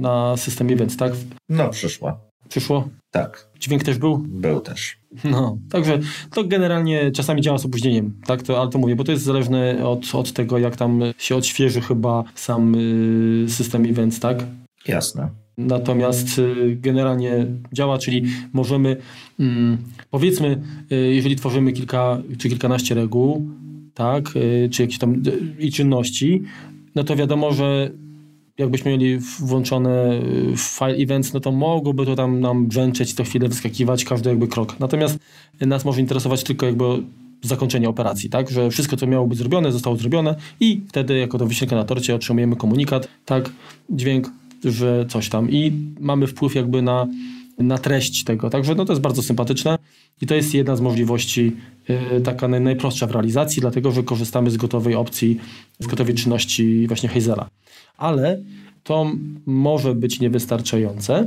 [0.00, 1.12] na systemie, więc tak?
[1.48, 2.20] No, przyszła.
[2.48, 2.88] Przyszło?
[3.10, 3.48] Tak.
[3.60, 4.18] Dźwięk też był?
[4.18, 4.96] Był też.
[5.24, 5.98] No, także
[6.30, 9.86] to generalnie czasami działa z opóźnieniem, tak, to, ale to mówię, bo to jest zależne
[9.88, 14.44] od, od tego, jak tam się odświeży chyba sam y, system events, tak?
[14.88, 15.28] Jasne.
[15.58, 18.96] Natomiast y, generalnie działa, czyli możemy,
[19.40, 19.78] mm,
[20.10, 23.46] powiedzmy, y, jeżeli tworzymy kilka czy kilkanaście reguł,
[23.94, 25.22] tak, y, czy jakieś tam
[25.58, 26.42] i czynności,
[26.94, 27.90] no to wiadomo, że
[28.58, 30.20] jakbyśmy mieli włączone
[30.56, 34.80] file events, no to mogłoby to tam nam brzęczeć, co chwilę wyskakiwać każdy jakby krok.
[34.80, 35.18] Natomiast
[35.60, 36.84] nas może interesować tylko jakby
[37.42, 41.46] zakończenie operacji, tak, że wszystko, co miało być zrobione, zostało zrobione i wtedy jako to
[41.46, 43.50] wisienka na torcie otrzymujemy komunikat, tak,
[43.90, 44.30] dźwięk
[44.64, 45.50] że coś tam.
[45.50, 47.06] I mamy wpływ jakby na,
[47.58, 48.50] na treść tego.
[48.50, 49.78] Także no to jest bardzo sympatyczne
[50.22, 51.56] i to jest jedna z możliwości
[51.88, 55.40] yy, taka naj, najprostsza w realizacji, dlatego że korzystamy z gotowej opcji,
[55.78, 57.48] z gotowej czynności właśnie Hazela.
[57.96, 58.38] Ale
[58.82, 59.12] to
[59.46, 61.26] może być niewystarczające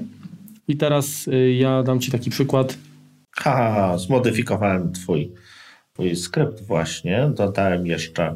[0.68, 2.78] i teraz yy, ja dam Ci taki przykład.
[3.32, 5.32] Haha, zmodyfikowałem twój,
[5.94, 8.36] twój skrypt właśnie, dodałem jeszcze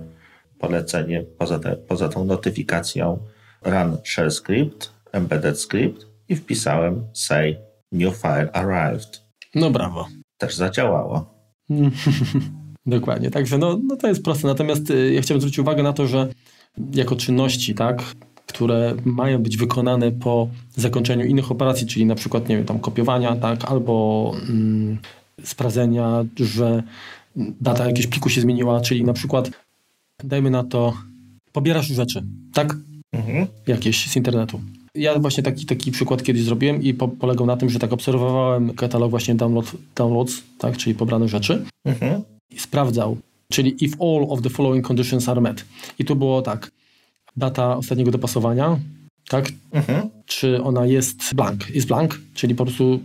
[0.60, 3.18] polecenie poza, te, poza tą notyfikacją
[3.62, 7.58] run shell script, embedded script i wpisałem say
[7.92, 9.22] new file arrived.
[9.56, 10.08] No brawo.
[10.40, 11.26] Też zadziałało.
[12.86, 14.48] Dokładnie, także no, no to jest proste.
[14.48, 16.28] Natomiast y, ja chciałem zwrócić uwagę na to, że
[16.94, 18.04] jako czynności, tak,
[18.48, 23.36] które mają być wykonane po zakończeniu innych operacji, czyli na przykład, nie wiem, tam kopiowania,
[23.36, 24.98] tak, albo mm,
[25.44, 26.84] sprawdzenia, że
[27.36, 29.50] data jakiegoś pliku się zmieniła, czyli na przykład
[30.24, 30.94] dajmy na to,
[31.52, 32.24] pobierasz rzeczy,
[32.54, 32.76] tak?
[33.12, 33.48] mhm.
[33.68, 34.62] jakieś z internetu.
[34.96, 38.74] Ja właśnie taki, taki przykład kiedyś zrobiłem i po, polegał na tym, że tak obserwowałem
[38.74, 42.22] katalog właśnie download, downloads, tak, czyli pobrane rzeczy mhm.
[42.50, 43.18] i sprawdzał,
[43.52, 45.66] czyli if all of the following conditions are met.
[46.00, 46.72] I tu było tak,
[47.38, 48.80] data ostatniego dopasowania,
[49.30, 50.10] tak, mhm.
[50.26, 53.00] czy ona jest blank, jest blank, czyli po prostu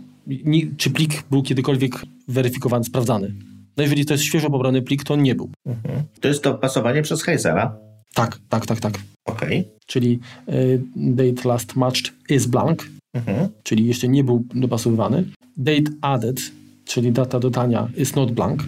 [0.77, 3.33] czy plik był kiedykolwiek weryfikowany, sprawdzany.
[3.77, 5.49] No jeżeli to jest świeżo pobrany plik, to on nie był.
[5.65, 6.03] Mhm.
[6.21, 7.77] To jest dopasowanie przez Hazela?
[8.15, 8.93] Tak, tak, tak, tak.
[9.25, 9.59] Okej.
[9.59, 9.71] Okay.
[9.85, 13.49] Czyli y, date last matched is blank, mhm.
[13.63, 15.23] czyli jeszcze nie był dopasowywany.
[15.57, 16.39] Date added,
[16.85, 18.63] czyli data dodania is not blank.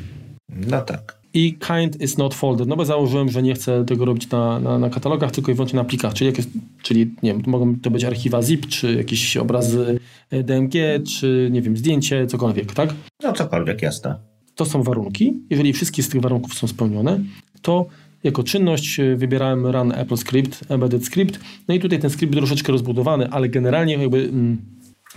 [0.50, 1.18] No tak.
[1.34, 4.80] I kind is not folded, no bo założyłem, że nie chcę tego robić na, na,
[4.80, 6.50] na katalogach, tylko i wyłącznie na plikach, czyli, jak jest,
[6.82, 10.74] czyli nie wiem, mogą to być archiwa zip, czy jakieś obrazy e, DMG,
[11.20, 12.94] czy nie wiem, zdjęcie, cokolwiek, tak?
[13.24, 14.16] No cokolwiek, jasne.
[14.56, 15.34] To są warunki.
[15.50, 17.20] Jeżeli wszystkie z tych warunków są spełnione,
[17.62, 17.86] to
[18.24, 21.40] jako czynność e, wybierałem Run Apple Script, Embedded Script.
[21.68, 24.58] No i tutaj ten skrypt troszeczkę rozbudowany, ale generalnie jakby mm,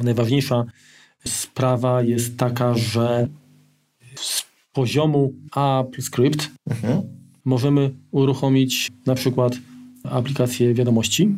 [0.02, 0.64] najważniejsza
[1.24, 3.28] sprawa jest taka, że
[4.14, 7.02] z poziomu Apple Script mhm.
[7.44, 9.52] możemy uruchomić na przykład
[10.04, 11.34] aplikację wiadomości,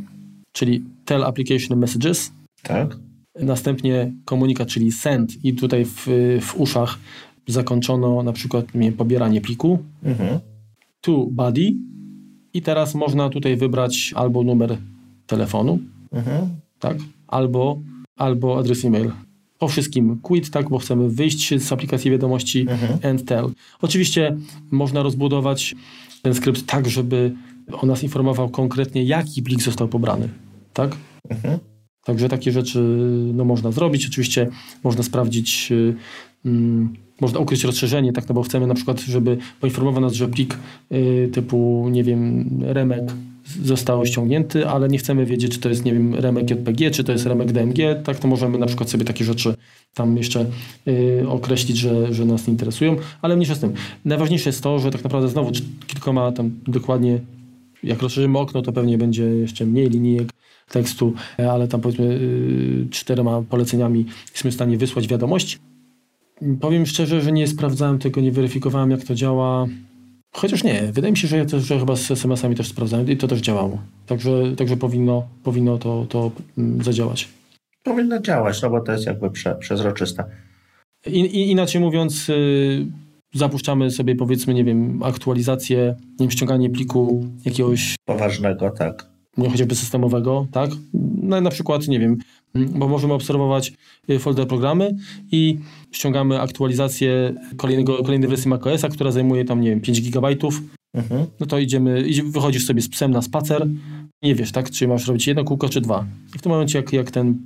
[0.53, 2.33] czyli Tell Application Messages.
[2.63, 2.97] Tak.
[3.41, 6.07] Następnie komunikat, czyli send i tutaj w,
[6.41, 6.99] w uszach
[7.47, 9.79] zakończono na przykład nie, pobieranie pliku.
[10.03, 10.52] Mhm
[11.03, 11.75] to body
[12.55, 14.79] i teraz można tutaj wybrać albo numer
[15.27, 15.79] telefonu,
[16.13, 16.49] mhm.
[16.79, 17.83] tak, albo,
[18.17, 19.13] albo adres e-mail.
[19.59, 22.99] Po wszystkim quit, tak, bo chcemy wyjść z aplikacji wiadomości mhm.
[23.03, 23.51] and tell.
[23.81, 24.37] Oczywiście
[24.71, 25.75] można rozbudować
[26.23, 27.35] ten skrypt tak, żeby
[27.73, 30.29] on nas informował konkretnie, jaki plik został pobrany,
[30.73, 30.97] tak?
[31.29, 31.59] Mhm.
[32.05, 32.79] Także takie rzeczy
[33.35, 34.07] no, można zrobić.
[34.07, 34.49] Oczywiście
[34.85, 35.73] można sprawdzić
[36.45, 40.59] mm, można ukryć rozszerzenie, tak, no bo chcemy na przykład, żeby poinformował nas, że plik
[40.93, 43.03] y, typu, nie wiem, remek
[43.65, 47.13] został ściągnięty, ale nie chcemy wiedzieć, czy to jest, nie wiem, remek JPG, czy to
[47.13, 49.55] jest remek DMG, tak to możemy na przykład sobie takie rzeczy
[49.95, 50.47] tam jeszcze
[50.89, 53.73] y, określić, że, że nas nie interesują, ale mniejsza z tym.
[54.05, 55.51] Najważniejsze jest to, że tak naprawdę znowu
[55.87, 57.19] kilkoma tam dokładnie,
[57.83, 60.29] jak rozszerzymy okno, to pewnie będzie jeszcze mniej linijek
[60.71, 61.13] tekstu,
[61.51, 65.59] ale tam powiedzmy y, czterema poleceniami jesteśmy w stanie wysłać wiadomość.
[66.61, 69.67] Powiem szczerze, że nie sprawdzałem tego, nie weryfikowałem jak to działa.
[70.35, 73.17] Chociaż nie, wydaje mi się, że ja też, że chyba z SMS-ami też sprawdzałem i
[73.17, 73.79] to też działało.
[74.07, 77.29] Także, także powinno, powinno to, to mm, zadziałać.
[77.83, 80.25] Powinno działać, no bo to jest jakby prze, przezroczyste.
[81.07, 82.87] I, i, inaczej mówiąc, yy,
[83.35, 87.95] zapuszczamy sobie powiedzmy, nie wiem, aktualizację, nie wiem, ściąganie pliku jakiegoś...
[88.05, 89.13] Poważnego, tak.
[89.37, 90.71] Nie chociażby systemowego, tak?
[91.23, 92.19] No, na przykład, nie wiem,
[92.55, 93.73] bo możemy obserwować
[94.11, 94.97] y, folder programy
[95.33, 95.59] i
[95.93, 100.29] ściągamy aktualizację kolejnego, kolejnej wersji macOSa, która zajmuje tam, nie wiem, 5 GB.
[100.95, 101.27] Mhm.
[101.41, 103.67] No to idziemy, wychodzisz sobie z psem na spacer,
[104.23, 106.07] nie wiesz, tak, czy masz robić jedno kółko, czy dwa.
[106.35, 107.39] I w tym momencie, jak, jak ten,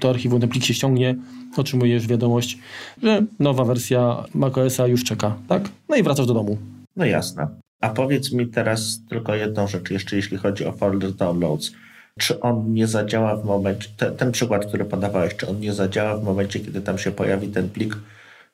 [0.00, 1.16] to archiwum, ten plik się ściągnie,
[1.56, 2.58] otrzymujesz wiadomość,
[3.02, 5.68] że nowa wersja macOSa już czeka, tak?
[5.88, 6.58] No i wracasz do domu.
[6.96, 7.48] No jasne.
[7.80, 11.72] A powiedz mi teraz tylko jedną rzecz, jeszcze jeśli chodzi o folder downloads
[12.18, 16.16] czy on nie zadziała w momencie, te, ten przykład, który podawałeś, czy on nie zadziała
[16.16, 17.96] w momencie, kiedy tam się pojawi ten plik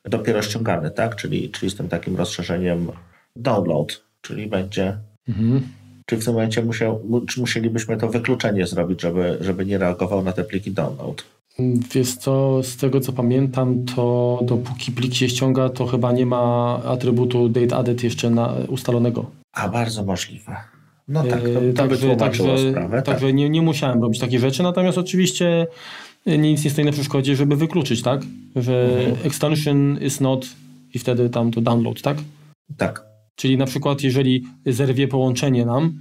[0.05, 1.17] dopiero ściągany, tak?
[1.17, 2.89] Czyli, czyli z tym takim rozszerzeniem
[3.37, 4.99] download, czyli będzie.
[5.29, 5.63] Mhm.
[6.07, 10.33] Czyli w tym momencie musiał, czy musielibyśmy to wykluczenie zrobić, żeby, żeby nie reagował na
[10.33, 11.25] te pliki download?
[11.95, 16.75] Wiesz co, z tego co pamiętam, to dopóki plik się ściąga, to chyba nie ma
[16.85, 19.31] atrybutu date added jeszcze na, ustalonego.
[19.53, 20.57] A bardzo możliwe.
[21.09, 23.35] No tak, to, to także, także, sprawę, także tak.
[23.35, 25.67] nie, nie musiałem robić takich rzeczy, natomiast oczywiście
[26.27, 28.21] e, nic nie stoi na przeszkodzie, żeby wykluczyć, tak?
[28.57, 29.27] Że mhm.
[29.27, 30.47] extension is not
[30.95, 32.17] i wtedy tam to download, tak?
[32.77, 33.05] Tak.
[33.37, 36.01] Czyli na przykład jeżeli zerwie połączenie nam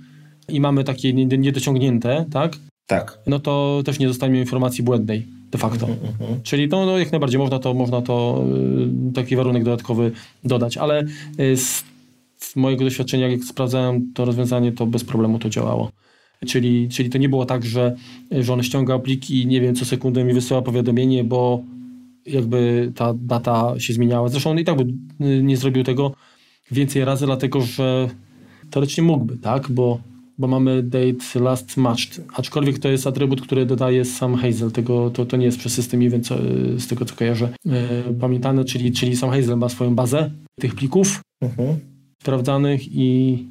[0.49, 2.57] i mamy takie niedociągnięte, tak?
[2.87, 3.19] Tak.
[3.27, 5.87] No to też nie dostaniemy informacji błędnej de facto.
[5.87, 6.41] Mhm, mhm.
[6.43, 8.43] Czyli to no, jak najbardziej można to, można to
[9.09, 10.11] e, taki warunek dodatkowy
[10.43, 11.03] dodać, ale
[11.37, 11.83] z
[12.37, 15.91] z mojego doświadczenia, jak sprawdzałem to rozwiązanie, to bez problemu to działało.
[16.47, 17.95] Czyli, czyli to nie było tak, że,
[18.31, 21.63] że on ściąga pliki i nie wiem, co sekundę mi wysyła powiadomienie, bo
[22.25, 24.29] jakby ta data się zmieniała.
[24.29, 24.83] Zresztą on i tak by
[25.25, 26.13] y, nie zrobił tego
[26.71, 28.09] więcej razy, dlatego że
[28.71, 29.71] teoretycznie mógłby, tak?
[29.71, 29.99] Bo,
[30.37, 35.25] bo mamy date last matched, aczkolwiek to jest atrybut, który dodaje sam Hazel, tego, to,
[35.25, 36.27] to nie jest przez system event,
[36.77, 37.73] z tego co kojarzę, yy,
[38.19, 43.45] pamiętane, czyli, czyli sam Hazel ma swoją bazę tych plików, mhm sprawdzanych i,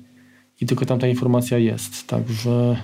[0.61, 2.07] i tylko tam ta informacja jest.
[2.07, 2.77] Także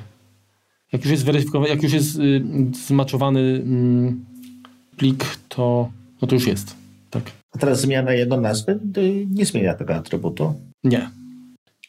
[0.93, 2.43] jak już jest weryfikowany, jak już jest y,
[2.87, 4.13] zmaczowany y,
[4.97, 5.91] plik, to,
[6.23, 6.77] no to już jest.
[7.11, 7.23] Tak.
[7.53, 8.79] A teraz zmiana jego nazwy
[9.31, 10.55] nie zmienia tego atrybutu?
[10.85, 11.11] Nie.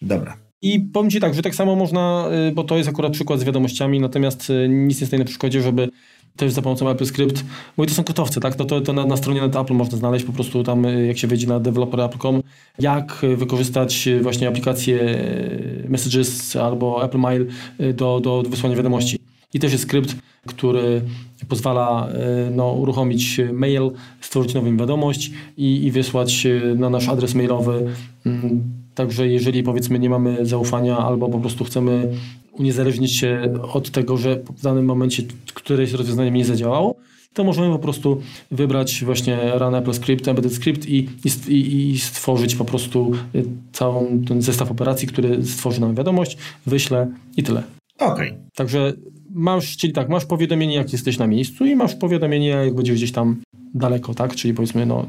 [0.01, 0.37] Dobra.
[0.61, 3.43] I powiem Ci tak, że tak samo można, y, bo to jest akurat przykład z
[3.43, 5.89] wiadomościami, natomiast y, nic nie stoi na przeszkodzie, żeby
[6.35, 7.45] też za pomocą AppleScript,
[7.77, 8.55] bo to są kotowce, tak?
[8.55, 11.17] To, to, to na, na stronie net Apple można znaleźć po prostu tam, y, jak
[11.17, 12.41] się wejdzie na developer.apple.com,
[12.79, 15.25] jak wykorzystać właśnie aplikację
[15.89, 17.47] Messages albo Apple Mail
[17.93, 19.19] do, do wysłania wiadomości.
[19.53, 20.15] I też jest skrypt,
[20.47, 21.01] który
[21.47, 22.07] pozwala
[22.51, 23.91] no, uruchomić mail,
[24.21, 27.85] stworzyć nową wiadomość i, i wysłać na nasz adres mailowy
[28.25, 32.11] mm, Także jeżeli powiedzmy nie mamy zaufania albo po prostu chcemy
[32.51, 36.95] uniezależnić się od tego, że w danym momencie któreś rozwiązanie nie zadziałało,
[37.33, 41.09] to możemy po prostu wybrać właśnie Run Apple Script, Embedded Script i,
[41.47, 43.11] i, i stworzyć po prostu
[43.71, 47.63] całą ten zestaw operacji, który stworzy nam wiadomość, wyśle i tyle.
[47.99, 48.29] Okej.
[48.31, 48.43] Okay.
[48.55, 48.93] Także
[49.33, 53.11] masz, czyli tak, masz powiadomienie, jak jesteś na miejscu i masz powiadomienie, jak będziesz gdzieś
[53.11, 53.41] tam
[53.73, 54.35] daleko, tak?
[54.35, 55.07] Czyli powiedzmy, no,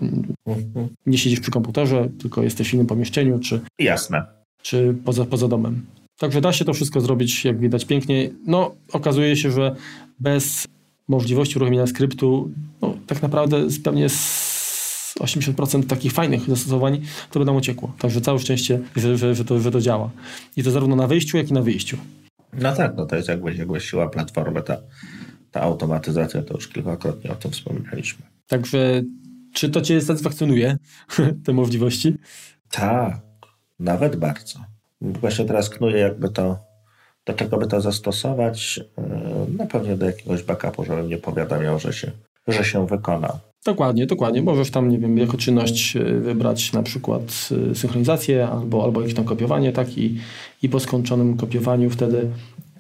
[1.07, 4.25] nie siedzisz przy komputerze, tylko jesteś w innym pomieszczeniu, czy, Jasne.
[4.63, 5.87] czy poza, poza domem.
[6.19, 8.31] Także da się to wszystko zrobić, jak widać, pięknie.
[8.47, 9.77] No, okazuje się, że
[10.21, 10.67] bez
[11.09, 12.51] możliwości uruchomienia skryptu,
[12.83, 17.93] no, tak naprawdę pewnie z 80% takich fajnych zastosowań to będą uciekło.
[17.99, 20.11] Także całe szczęście, że, że, że, to, że to działa.
[20.57, 21.97] I to zarówno na wejściu, jak i na wyjściu.
[22.61, 24.77] No tak, no to jest jakby, jakby siła platformy, ta,
[25.51, 28.27] ta automatyzacja, to już kilkakrotnie o tym wspominaliśmy.
[28.47, 29.03] Także
[29.55, 30.77] czy to Cię satysfakcjonuje,
[31.45, 32.17] te możliwości?
[32.71, 33.21] Tak,
[33.79, 34.59] nawet bardzo.
[35.01, 36.59] Właśnie teraz knuję, jakby to,
[37.27, 38.81] do czego by to zastosować.
[39.59, 42.11] No pewnie do jakiegoś backupu, żeby mnie powiadamiał, że się,
[42.49, 43.39] że się wykona.
[43.65, 44.43] Dokładnie, dokładnie.
[44.43, 49.15] Możesz tam, nie wiem, jako czynność e, wybrać na przykład e, synchronizację albo, albo jakieś
[49.15, 49.99] tam kopiowanie, tak?
[49.99, 50.21] I,
[50.63, 52.31] i po skończonym kopiowaniu wtedy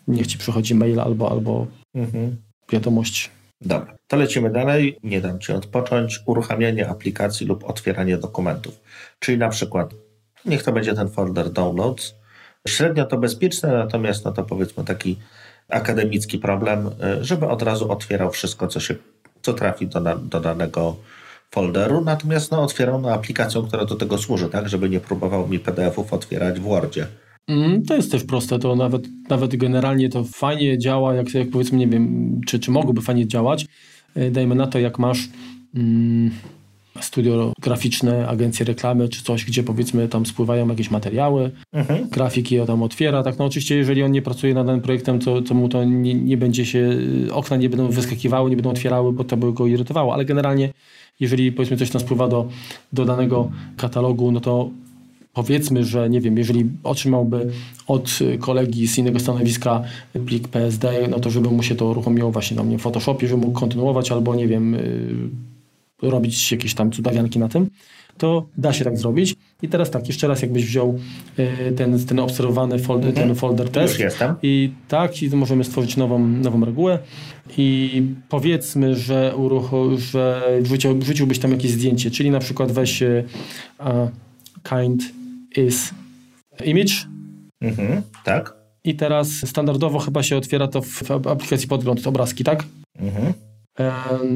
[0.08, 2.36] niech Ci przychodzi mail albo, albo mhm.
[2.72, 3.30] wiadomość
[3.60, 4.98] Dobra, to lecimy dalej.
[5.02, 6.20] Nie dam Ci odpocząć.
[6.26, 8.80] Uruchamianie aplikacji lub otwieranie dokumentów.
[9.18, 9.94] Czyli na przykład,
[10.44, 12.14] niech to będzie ten folder downloads.
[12.68, 15.16] Średnio to bezpieczne, natomiast no to powiedzmy taki
[15.68, 18.94] akademicki problem, y, żeby od razu otwierał wszystko, co, się,
[19.44, 20.96] co trafi do, do danego
[21.50, 25.58] folderu, natomiast no, otwierał na aplikacją, która do tego służy, tak, żeby nie próbował mi
[25.58, 27.06] PDF-ów otwierać w Wordzie.
[27.48, 31.78] Mm, to jest też proste, to nawet, nawet generalnie to fajnie działa, jak, jak powiedzmy,
[31.78, 33.66] nie wiem, czy, czy mogłoby fajnie działać.
[34.16, 35.28] Y, dajmy na to, jak masz
[35.74, 36.30] mm,
[37.00, 42.08] studio graficzne, agencje reklamy, czy coś, gdzie powiedzmy tam spływają jakieś materiały, mhm.
[42.08, 45.42] grafiki on tam otwiera, tak, no oczywiście jeżeli on nie pracuje nad danym projektem, to,
[45.42, 46.78] to mu to nie, nie będzie się,
[47.28, 50.72] y, okna nie będą wyskakiwały, nie będą otwierały, bo to by go irytowało, ale generalnie
[51.20, 52.48] jeżeli powiedzmy coś tam spływa do,
[52.92, 54.70] do danego katalogu, no to
[55.34, 57.50] powiedzmy, że nie wiem, jeżeli otrzymałby
[57.86, 59.82] od kolegi z innego stanowiska
[60.26, 63.46] plik PSD, no to żeby mu się to uruchomiło właśnie tam nie w Photoshopie, żeby
[63.46, 65.28] mógł kontynuować albo nie wiem, y,
[66.10, 67.70] robić jakieś tam cudawianki na tym,
[68.18, 69.34] to da się tak zrobić.
[69.62, 70.98] I teraz tak, jeszcze raz jakbyś wziął
[71.38, 73.28] y, ten, ten obserwowany folder, mhm.
[73.28, 73.98] ten folder test.
[74.42, 76.98] I tak, i możemy stworzyć nową, nową regułę
[77.56, 83.86] i powiedzmy, że, urucho, że wrzucił, wrzuciłbyś tam jakieś zdjęcie, czyli na przykład weź uh,
[84.68, 85.02] kind
[85.56, 85.94] is
[86.64, 86.92] image.
[87.60, 88.54] Mhm, tak.
[88.84, 92.64] I teraz standardowo chyba się otwiera to w aplikacji podgląd, obrazki, tak?
[92.98, 93.32] Mhm.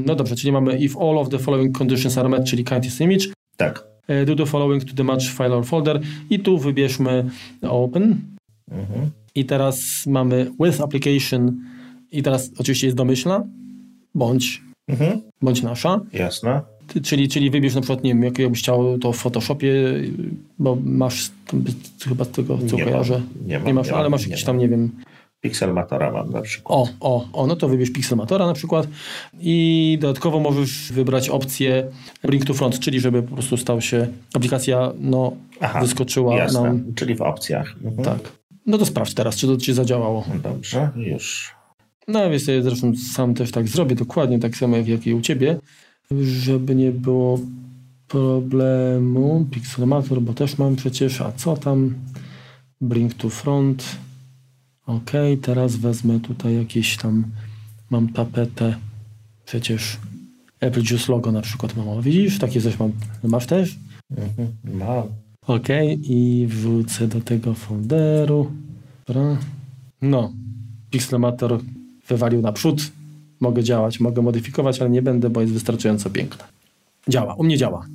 [0.04, 3.00] No dobrze, czyli mamy if all of the following conditions are met, czyli kind is
[3.00, 3.26] image.
[3.56, 3.84] Tak.
[4.08, 7.30] E, do the following to the match file or folder i tu wybierzmy
[7.62, 8.20] open.
[8.70, 9.10] Mhm.
[9.34, 11.60] I teraz mamy with application
[12.12, 13.44] i teraz oczywiście jest domyślna
[14.14, 15.20] bądź, mhm.
[15.42, 16.00] bądź nasza.
[16.12, 16.60] Jasne.
[17.02, 19.72] Czyli, czyli wybierz na przykład, nie wiem, jak jakbyś chciał to w Photoshopie,
[20.58, 21.30] bo masz
[22.08, 23.14] chyba z tego, co nie kojarzę.
[23.14, 24.90] Mam, nie, mam, nie masz, nie ale masz jakiś tam, nie wiem.
[25.40, 26.78] Pixelmatora mam na przykład.
[26.78, 28.88] O, o, o, no to wybierz Pixelmatora na przykład
[29.40, 31.86] i dodatkowo możesz wybrać opcję
[32.22, 36.94] Bring to Front, czyli żeby po prostu stał się, aplikacja no, Aha, wyskoczyła jasne, nam.
[36.94, 37.74] czyli w opcjach.
[37.84, 38.04] Mhm.
[38.04, 38.32] Tak.
[38.66, 40.24] No to sprawdź teraz, czy to Ci zadziałało.
[40.42, 41.54] Dobrze, już.
[42.08, 45.20] No więc ja zresztą sam też tak zrobię, dokładnie tak samo jak, jak i u
[45.20, 45.58] Ciebie
[46.10, 47.38] żeby nie było
[48.08, 49.46] problemu.
[49.50, 51.94] Pixelmator, bo też mam przecież, a co tam?
[52.80, 53.84] Bring to front.
[54.88, 55.10] Ok,
[55.42, 57.24] teraz wezmę tutaj jakieś tam,
[57.90, 58.76] mam tapetę,
[59.44, 59.98] przecież
[60.60, 62.38] Apple Juice logo na przykład mam, widzisz?
[62.38, 62.92] Takie coś mam.
[63.24, 63.76] Masz też?
[64.16, 65.08] Mhm, mam.
[65.46, 65.68] Ok,
[66.02, 68.52] i wrzucę do tego folderu.
[69.06, 69.36] Dobra.
[70.02, 70.32] No,
[70.90, 71.60] Pixelmator
[72.08, 72.92] wywalił naprzód,
[73.40, 76.44] mogę działać, mogę modyfikować, ale nie będę, bo jest wystarczająco piękne.
[77.08, 77.86] Działa, u mnie działa.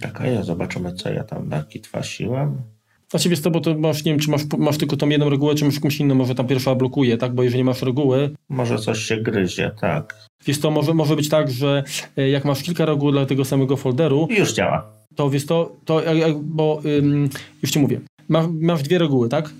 [0.00, 2.48] Tak, a ja zobaczymy, co ja tam nakitwasiłem.
[2.48, 2.75] Właściwie
[3.14, 5.74] z tobą to masz, nie wiem, czy masz, masz tylko tą jedną regułę, czy masz
[5.74, 7.34] jakąś inną, może tam pierwsza blokuje, tak?
[7.34, 8.30] Bo jeżeli masz reguły...
[8.48, 10.26] Może coś się gryzie, tak.
[10.46, 11.84] Wiesz to, może, może być tak, że
[12.16, 14.28] e, jak masz kilka reguł dla tego samego folderu...
[14.30, 14.92] Już działa.
[15.14, 16.02] To wiesz to, to
[16.42, 17.28] bo ym,
[17.62, 19.50] już ci mówię, masz, masz dwie reguły, tak?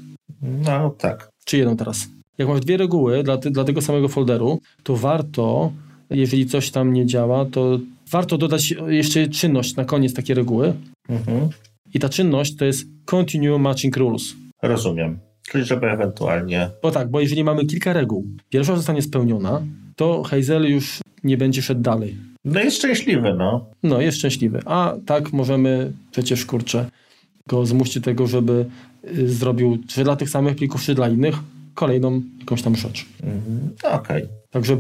[0.43, 1.29] No, tak.
[1.45, 2.09] Czy jedną teraz?
[2.39, 5.73] Jak masz dwie reguły dla, dla tego samego folderu, to warto,
[6.11, 7.79] jeżeli coś tam nie działa, to
[8.11, 10.75] warto dodać jeszcze czynność na koniec takiej reguły.
[11.09, 11.49] Mhm.
[11.97, 14.35] I ta czynność to jest Continue Matching Rules.
[14.63, 15.19] Rozumiem.
[15.49, 16.71] Czyli żeby ewentualnie...
[16.83, 19.63] Bo tak, bo jeżeli mamy kilka reguł, pierwsza zostanie spełniona,
[19.97, 22.17] to Hazel już nie będzie szedł dalej.
[22.45, 23.67] No jest szczęśliwy, no.
[23.83, 24.61] No, jest szczęśliwy.
[24.65, 26.87] A tak możemy przecież, kurczę,
[27.49, 28.67] go zmusić tego, żeby
[29.19, 31.35] y, zrobił czy dla tych samych plików, czy dla innych,
[31.75, 33.07] kolejną jakąś tam rzecz.
[33.23, 33.71] Mhm.
[33.79, 34.23] Okej.
[34.23, 34.29] Okay.
[34.51, 34.77] Także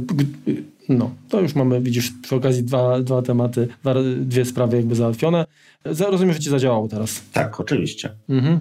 [0.89, 5.47] no, to już mamy, widzisz, przy okazji dwa, dwa tematy, dwa, dwie sprawy jakby załatwione.
[5.84, 7.22] Rozumiem, że ci zadziałało teraz.
[7.32, 8.11] Tak, oczywiście.
[8.28, 8.61] Mhm.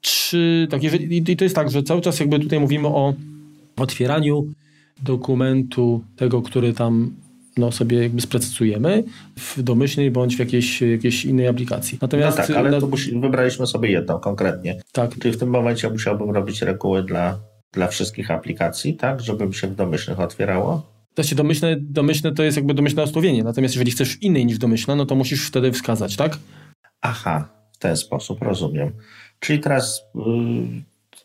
[0.00, 3.14] Czy, tak, jeżeli, i to jest tak, że cały czas jakby tutaj mówimy o
[3.76, 4.46] otwieraniu
[5.02, 7.14] dokumentu tego, który tam
[7.56, 9.04] no, sobie jakby sprecyzujemy
[9.36, 11.98] w domyślnej bądź w jakiejś, jakiejś innej aplikacji.
[12.02, 12.80] Natomiast, no tak, ale na...
[12.80, 14.80] to musi, wybraliśmy sobie jedną konkretnie.
[14.92, 15.18] Tak.
[15.18, 17.38] Czyli w tym momencie musiałbym robić reguły dla
[17.76, 20.95] dla wszystkich aplikacji, tak, żeby mi się w domyślnych otwierało?
[21.16, 25.06] Znaczy domyślne, domyślne to jest jakby domyślne osłowienie, natomiast jeżeli chcesz innej niż domyślne, no
[25.06, 26.38] to musisz wtedy wskazać, tak?
[27.00, 28.92] Aha, w ten sposób, rozumiem.
[29.40, 30.22] Czyli teraz yy,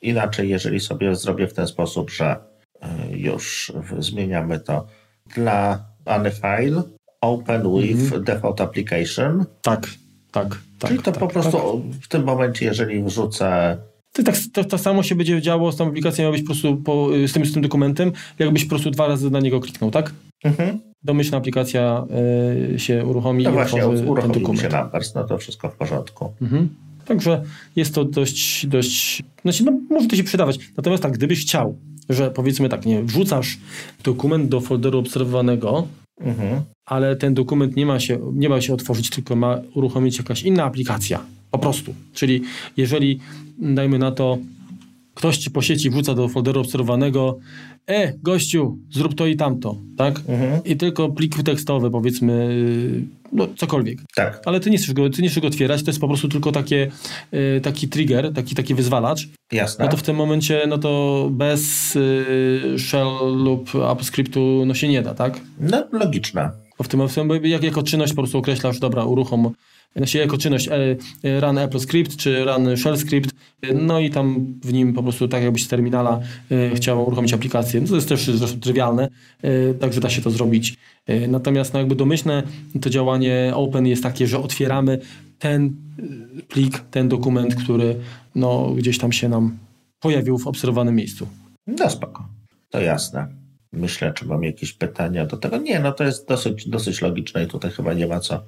[0.02, 2.36] inaczej, jeżeli sobie zrobię w ten sposób, że
[2.82, 4.88] yy, już zmieniamy to
[5.36, 5.86] dla
[6.42, 6.84] file
[7.22, 8.24] open with mhm.
[8.24, 9.46] default application.
[9.62, 9.88] Tak,
[10.32, 10.58] tak.
[10.80, 12.02] tak Czyli to tak, po prostu tak.
[12.02, 13.78] w tym momencie, jeżeli wrzucę
[14.14, 17.10] to, tak, to, to, samo się będzie działo z tą aplikacją, jakbyś po prostu po,
[17.28, 20.14] z, tym, z tym dokumentem, jakbyś po prostu dwa razy na niego kliknął, tak?
[20.44, 20.80] Mhm.
[21.04, 22.06] Domyślna aplikacja
[22.76, 23.82] y, się uruchomi no i właśnie,
[24.22, 24.62] ten dokument.
[24.62, 26.34] się Numbers, no to wszystko w porządku.
[26.42, 26.70] Mhm.
[27.06, 27.44] Także
[27.76, 30.60] jest to dość, dość, znaczy no może to się przydawać.
[30.78, 31.78] Natomiast tak, gdybyś chciał,
[32.10, 33.58] że powiedzmy tak, nie wrzucasz
[34.04, 35.88] dokument do folderu obserwowanego,
[36.22, 36.62] mhm.
[36.86, 40.64] ale ten dokument nie ma, się, nie ma się otworzyć, tylko ma uruchomić jakaś inna
[40.64, 41.20] aplikacja,
[41.52, 41.94] po prostu.
[42.14, 42.42] Czyli
[42.78, 43.20] jeżeli,
[43.60, 44.38] dajmy na to,
[45.16, 47.40] ktoś ci po sieci wrzuca do folderu obserwowanego
[47.88, 50.22] e, gościu, zrób to i tamto, tak?
[50.28, 50.64] Mhm.
[50.64, 54.00] I tylko plik tekstowy, powiedzmy, y, no cokolwiek.
[54.16, 54.42] Tak.
[54.46, 56.52] Ale ty nie chcesz go, ty nie chcesz go otwierać, to jest po prostu tylko
[56.52, 56.92] takie,
[57.34, 59.30] y, taki trigger, taki, taki wyzwalacz.
[59.52, 59.86] Jasne.
[59.86, 65.02] No to w tym momencie, no to bez y, shell lub AppScriptu no się nie
[65.02, 65.40] da, tak?
[65.60, 66.52] No, logiczne.
[66.78, 69.52] Bo w tym, tym jak, jako czynność po prostu określasz, dobra, uruchom
[69.96, 73.32] znaczy jako czynność e, e, run Apple Script czy run Shell Script,
[73.62, 76.20] e, no i tam w nim po prostu tak jakbyś z terminala
[76.76, 77.82] chciał uruchomić aplikację.
[77.82, 79.10] No to jest też zresztą trywialne,
[79.80, 80.78] także da się to zrobić.
[81.28, 82.44] Natomiast no jakby domyślne
[82.82, 85.00] to działanie open jest takie, że otwieramy
[85.40, 85.76] ten
[86.48, 87.96] plik, ten dokument, który
[88.36, 89.58] no gdzieś tam się nam
[90.00, 91.28] pojawił w obserwowanym miejscu.
[91.68, 92.28] No spoko,
[92.70, 93.28] to jasne.
[93.74, 95.58] Myślę, czy mam jakieś pytania do tego.
[95.58, 98.44] Nie, no to jest dosyć, dosyć logiczne i tutaj chyba nie ma co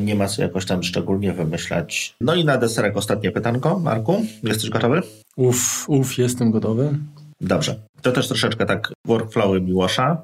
[0.00, 2.14] nie ma co jakoś tam szczególnie wymyślać.
[2.20, 3.78] No i na deserek ostatnie pytanko.
[3.78, 5.02] Marku, jesteś gotowy?
[5.36, 6.98] Uf, uf, jestem gotowy.
[7.40, 7.76] Dobrze.
[8.02, 10.22] To też troszeczkę tak workflowy Miłosza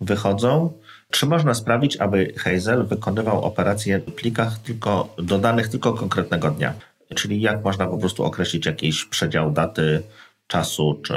[0.00, 0.72] wychodzą.
[1.10, 6.74] Czy można sprawić, aby Hazel wykonywał operacje w plikach tylko dodanych tylko konkretnego dnia?
[7.14, 10.02] Czyli jak można po prostu określić jakiś przedział daty,
[10.46, 11.14] czasu, czy,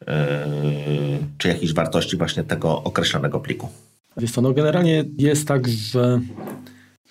[0.00, 0.06] yy,
[1.38, 3.68] czy jakiejś wartości właśnie tego określonego pliku?
[4.16, 6.20] Wiesz co, no generalnie jest tak, że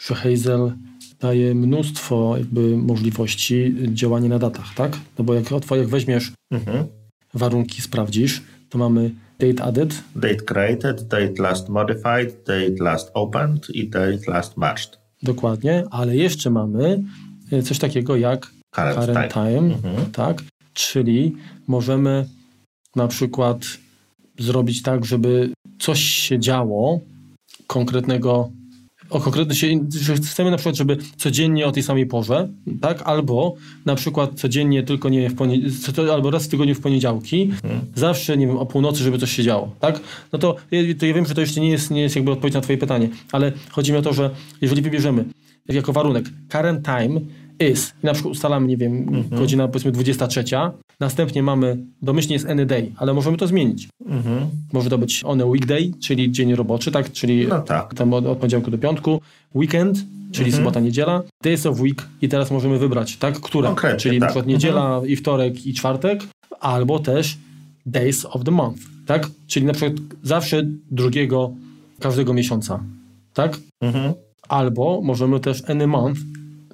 [0.09, 0.71] Hazel
[1.19, 4.97] daje mnóstwo jakby możliwości działania na datach, tak?
[5.17, 6.85] No bo jak, jak weźmiesz mhm.
[7.33, 10.03] warunki, sprawdzisz, to mamy date added.
[10.15, 14.99] Date created, date last modified, date last opened i date last matched.
[15.23, 17.03] Dokładnie, ale jeszcze mamy
[17.51, 20.11] e, coś takiego jak current, current time, time mhm.
[20.11, 20.43] tak?
[20.73, 21.35] Czyli
[21.67, 22.25] możemy
[22.95, 23.57] na przykład
[24.39, 25.49] zrobić tak, żeby
[25.79, 26.99] coś się działo
[27.67, 28.51] konkretnego
[29.11, 29.67] o konkretny się,
[30.01, 32.49] że chcemy na przykład, żeby codziennie o tej samej porze,
[32.81, 33.55] tak, albo
[33.85, 37.81] na przykład codziennie tylko nie w poniedziałki, albo raz w tygodniu w poniedziałki, mhm.
[37.95, 39.99] zawsze, nie wiem, o północy, żeby coś się działo, tak,
[40.33, 40.55] no to,
[40.99, 43.09] to ja wiem, że to jeszcze nie jest, nie jest jakby odpowiedź na twoje pytanie,
[43.31, 44.29] ale chodzi mi o to, że
[44.61, 45.25] jeżeli wybierzemy
[45.67, 47.21] jako warunek current time
[47.71, 49.25] is, i na przykład ustalamy, nie wiem, mhm.
[49.29, 50.43] godzina powiedzmy 23,
[51.01, 53.89] następnie mamy, domyślnie jest any day, ale możemy to zmienić.
[54.05, 54.47] Mhm.
[54.73, 57.93] Może to być on a weekday, czyli dzień roboczy, tak, czyli no tak.
[57.93, 59.21] Tam od, od poniedziałku do piątku,
[59.55, 59.97] weekend,
[60.31, 60.63] czyli mhm.
[60.63, 64.21] sobota, niedziela, days of week i teraz możemy wybrać, tak, które, Konkretnie, czyli tak.
[64.21, 65.07] na przykład niedziela mhm.
[65.07, 66.23] i wtorek i czwartek,
[66.59, 67.37] albo też
[67.85, 69.93] days of the month, tak, czyli na przykład
[70.23, 71.51] zawsze drugiego
[71.99, 72.83] każdego miesiąca,
[73.33, 74.13] tak, mhm.
[74.47, 76.19] albo możemy też any month,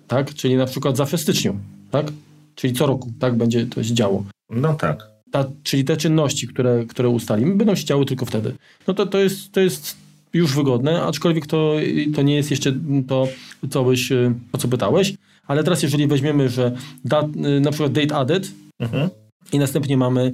[0.07, 0.33] tak?
[0.33, 1.59] Czyli na przykład zawsze w styczniu,
[1.91, 2.11] tak?
[2.57, 3.35] Czyli co roku, tak?
[3.35, 4.23] Będzie to się działo.
[4.49, 5.07] No tak.
[5.31, 8.53] Ta, czyli te czynności, które, które ustalimy, będą się działy tylko wtedy.
[8.87, 9.95] No to, to, jest, to jest
[10.33, 11.75] już wygodne, aczkolwiek to,
[12.15, 12.73] to nie jest jeszcze
[13.07, 13.27] to,
[13.69, 14.11] co byś,
[14.51, 15.13] o co pytałeś.
[15.47, 16.71] Ale teraz jeżeli weźmiemy, że
[17.05, 19.09] dat, na przykład date added mhm.
[19.53, 20.33] i następnie mamy,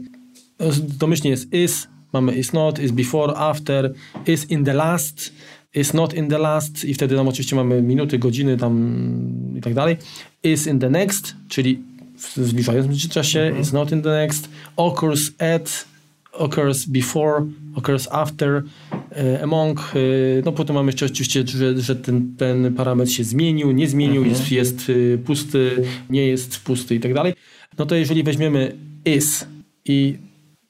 [0.80, 3.94] domyślnie jest is, mamy is not, is before, after,
[4.28, 5.34] is in the last,
[5.76, 9.74] is not in the last i wtedy tam oczywiście mamy minuty, godziny tam i tak
[9.74, 9.98] dalej.
[10.44, 11.80] Is in the next, czyli
[12.24, 13.62] w zbliżającym czasie, mm -hmm.
[13.62, 15.86] is not in the next, occurs at,
[16.32, 17.46] occurs before,
[17.76, 18.64] occurs after,
[19.12, 23.72] e, among, e, no potem mamy jeszcze oczywiście, że, że ten, ten parametr się zmienił,
[23.72, 24.52] nie zmienił, mm -hmm.
[24.52, 27.34] jest, jest e, pusty, nie jest pusty i tak dalej.
[27.78, 29.46] No to jeżeli weźmiemy is
[29.86, 30.18] i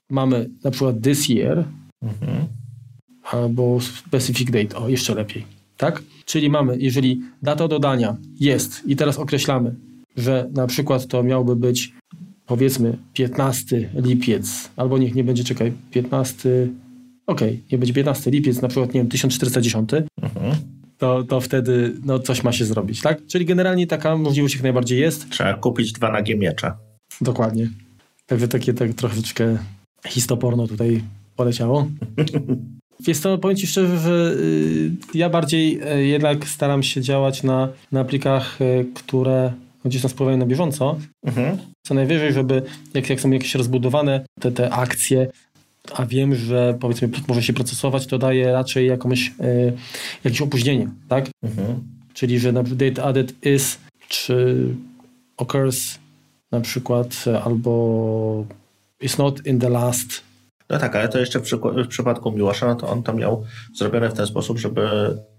[0.10, 1.64] mamy na przykład this year,
[2.02, 2.64] mm -hmm
[3.32, 5.46] albo specific date, o jeszcze lepiej,
[5.78, 6.04] tak?
[6.26, 9.76] Czyli mamy, jeżeli data dodania jest i teraz określamy,
[10.18, 11.94] że na przykład to miałby być
[12.46, 16.50] powiedzmy 15 lipiec, albo niech nie będzie, czekaj, 15,
[17.28, 19.90] okej, okay, nie będzie 15 lipiec, na przykład, nie wiem, 1410,
[20.22, 20.56] mhm.
[20.98, 23.26] to, to wtedy no, coś ma się zrobić, tak?
[23.28, 25.30] Czyli generalnie taka możliwość jak najbardziej jest.
[25.30, 26.74] Trzeba kupić dwa nagie miecze.
[27.22, 27.70] Dokładnie.
[28.26, 29.58] Także takie tak troszeczkę
[30.08, 31.04] histoporno tutaj
[31.36, 31.88] poleciało.
[33.00, 37.70] Wiesz co, powiem Ci szczerze, że y, ja bardziej y, jednak staram się działać na,
[37.92, 39.54] na aplikach, y, które
[39.86, 40.98] gdzieś tam spływają na bieżąco.
[41.26, 41.58] Mhm.
[41.84, 42.62] Co najwyżej, żeby
[42.94, 45.28] jak, jak są jakieś rozbudowane te, te akcje,
[45.94, 49.32] a wiem, że powiedzmy plik może się procesować, to daje raczej jakąś,
[50.24, 51.30] jakieś opóźnienie, tak?
[51.44, 51.84] Mhm.
[52.14, 53.78] Czyli, że na date added is,
[54.08, 54.66] czy
[55.38, 55.98] occurs
[56.52, 58.46] na przykład, albo
[59.02, 60.24] is not in the last
[60.70, 61.50] no tak, ale to jeszcze w,
[61.84, 63.44] w, przypadku Miłosza, no to on to miał
[63.76, 64.90] zrobione w ten sposób, żeby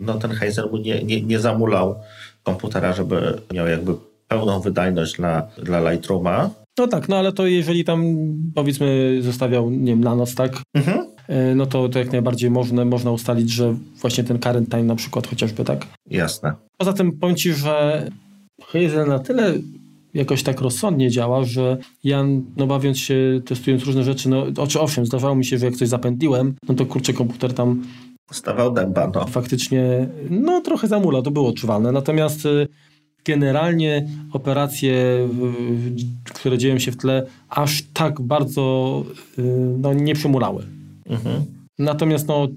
[0.01, 1.95] no, ten Heiser mu nie, nie, nie zamulał
[2.43, 3.95] komputera, żeby miał jakby
[4.37, 6.51] pełną wydajność dla, dla Lightrooma.
[6.79, 8.05] No tak, no ale to jeżeli tam
[8.55, 10.63] powiedzmy zostawiał, nie wiem, na noc, tak?
[10.75, 11.07] Mhm.
[11.29, 14.97] E, no to, to jak najbardziej można, można ustalić, że właśnie ten current time na
[14.97, 15.87] przykład chociażby, tak?
[16.11, 16.53] Jasne.
[16.79, 18.07] Poza tym powiem Ci, że
[18.63, 19.55] Hazel na tyle
[20.15, 22.25] jakoś tak rozsądnie działa, że ja,
[22.57, 25.89] no bawiąc się, testując różne rzeczy, no oczy, owszem, zdarzało mi się, że jak coś
[25.89, 27.83] zapędliłem, no to kurczę, komputer tam
[28.33, 29.27] Stawał dęba, no.
[29.27, 31.93] Faktycznie, no trochę zamula, to było odczuwalne.
[31.93, 32.69] Natomiast y,
[33.25, 34.95] generalnie operacje,
[36.25, 39.05] które dzieją się w tle, aż tak bardzo
[39.39, 39.43] y,
[39.79, 40.67] no, nie przemulały.
[41.07, 41.45] Mhm.
[41.79, 42.49] Natomiast no,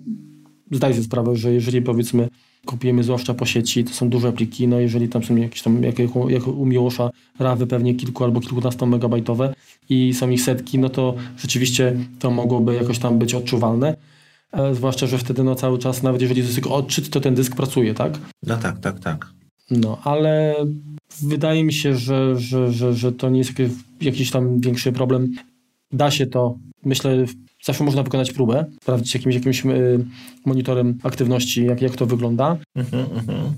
[0.72, 2.28] zdaję sobie sprawę, że jeżeli powiedzmy
[2.66, 6.00] kupujemy zwłaszcza po sieci, to są duże pliki, no jeżeli tam są jakieś tam, jak,
[6.30, 7.10] jak u Miłosza,
[7.40, 9.54] rawy pewnie kilku albo kilkunasto megabajtowe
[9.90, 13.98] i są ich setki, no to rzeczywiście to mogłoby jakoś tam być odczuwalne.
[14.52, 17.56] E, zwłaszcza, że wtedy no cały czas, nawet jeżeli jest tylko odczyt, to ten dysk
[17.56, 18.20] pracuje, tak?
[18.44, 19.37] No tak, tak, tak.
[19.72, 20.56] No, ale
[21.22, 23.52] wydaje mi się, że, że, że, że to nie jest
[24.02, 25.34] jakiś tam większy problem.
[25.92, 27.26] Da się to, myślę,
[27.64, 30.06] zawsze można wykonać próbę, sprawdzić jakimś, jakimś y,
[30.46, 32.58] monitorem aktywności, jak, jak to wygląda.
[32.76, 33.54] Mhm, mhm.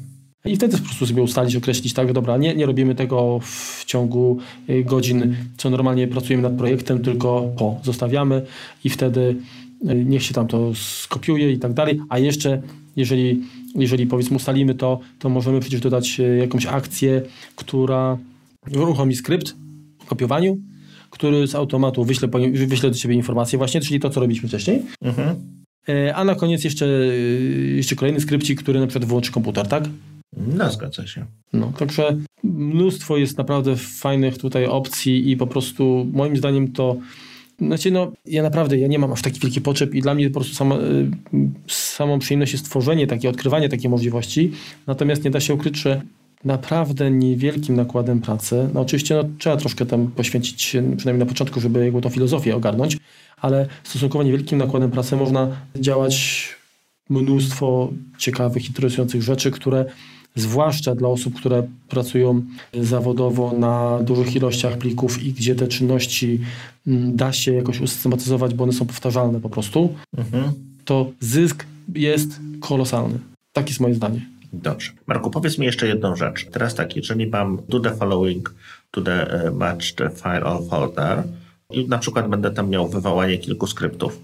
[0.45, 4.38] I wtedy po prostu sobie ustalić, określić, tak, dobra, nie, nie robimy tego w ciągu
[4.70, 8.45] y, godzin, co normalnie pracujemy nad projektem, tylko po, zostawiamy
[8.84, 9.36] i wtedy
[9.89, 12.62] y, niech się tam to skopiuje i tak dalej, a jeszcze
[12.95, 13.43] jeżeli,
[13.82, 17.21] jeżeli powiedzmy ustalimy to, to możemy przecież dodać jakąś akcję,
[17.55, 18.17] która
[18.75, 19.55] uruchomi skrypt
[20.01, 20.57] o kopiowaniu,
[21.09, 24.82] który z automatu wyśle, wyśle do Ciebie informację właśnie, czyli to, co robiliśmy wcześniej.
[25.01, 25.36] Mhm.
[25.89, 27.15] E, a na koniec jeszcze, e,
[27.75, 29.84] jeszcze kolejny skrypcik, który na przykład wyłączy komputer, tak?
[30.38, 31.25] No, zgadza się.
[31.53, 36.95] No, także mnóstwo jest naprawdę fajnych tutaj opcji i po prostu moim zdaniem to
[37.62, 40.34] znaczy, no, ja naprawdę ja nie mam aż taki wielki potrzeb i dla mnie po
[40.34, 41.12] prostu sama, y,
[41.68, 44.51] samą przyjemność jest tworzenie takie, odkrywanie takiej możliwości.
[44.88, 46.01] Natomiast nie da się ukryć, że
[46.43, 48.70] naprawdę niewielkim nakładem pracy.
[48.74, 52.97] No oczywiście no, trzeba troszkę tam poświęcić, przynajmniej na początku, żeby jakby tą filozofię ogarnąć,
[53.38, 56.47] ale stosunkowo niewielkim nakładem pracy można działać
[57.10, 59.86] mnóstwo ciekawych, interesujących rzeczy, które
[60.36, 62.41] zwłaszcza dla osób, które pracują
[62.82, 66.39] zawodowo na dużych ilościach plików i gdzie te czynności
[66.88, 70.43] mm, da się jakoś usystematyzować, bo one są powtarzalne po prostu, mhm.
[70.86, 71.65] to zysk
[71.95, 73.19] jest kolosalny.
[73.53, 74.25] Tak jest moje zdanie.
[74.53, 74.91] Dobrze.
[75.07, 76.45] Marku, powiedz mi jeszcze jedną rzecz.
[76.51, 78.53] Teraz tak, jeżeli mam do the following
[78.91, 81.23] to the uh, match the file or folder
[81.71, 84.19] i na przykład będę tam miał wywołanie kilku skryptów,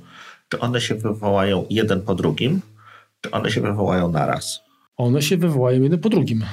[0.49, 2.61] czy one się wywołają jeden po drugim,
[3.21, 4.64] czy one się wywołają naraz?
[4.97, 6.45] One się wywołają jeden po drugim.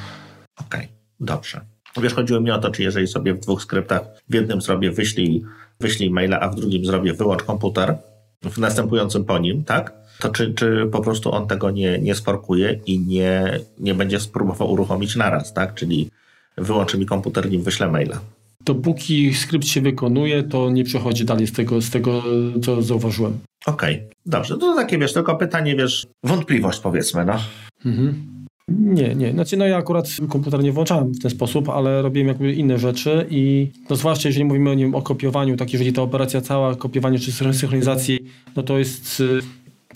[0.60, 0.88] Okej, okay,
[1.20, 1.60] dobrze.
[2.02, 5.42] Wiesz, chodziło mi o to, czy jeżeli sobie w dwóch skryptach w jednym zrobię wyślij,
[5.80, 7.96] wyślij maila, a w drugim zrobię wyłącz komputer,
[8.42, 10.02] w następującym po nim, tak?
[10.22, 14.72] to czy, czy po prostu on tego nie, nie sporkuje i nie, nie będzie spróbował
[14.72, 15.74] uruchomić naraz, tak?
[15.74, 16.10] Czyli
[16.56, 18.20] wyłączy mi komputer, nim wyślę maila.
[18.64, 22.22] Dopóki skrypt się wykonuje, to nie przechodzi dalej z tego, z tego
[22.62, 23.38] co zauważyłem.
[23.66, 24.08] Okej, okay.
[24.26, 24.58] dobrze.
[24.58, 27.38] To takie, wiesz, tylko pytanie, wiesz, wątpliwość powiedzmy, no.
[27.84, 28.32] Mhm.
[28.68, 29.32] Nie, nie.
[29.32, 33.26] Znaczy, no ja akurat komputer nie włączałem w ten sposób, ale robiłem jakby inne rzeczy
[33.30, 37.18] i no zwłaszcza jeżeli mówimy o nim o kopiowaniu, tak jeżeli ta operacja cała, kopiowanie
[37.18, 38.18] czy synchronizacji,
[38.56, 39.40] no to jest y,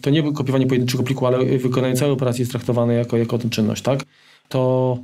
[0.01, 3.83] to nie kopiowanie pojedynczego pliku, ale wykonanie całej operacji jest traktowane jako, jako tę czynność,
[3.83, 4.01] tak?
[4.49, 4.99] To,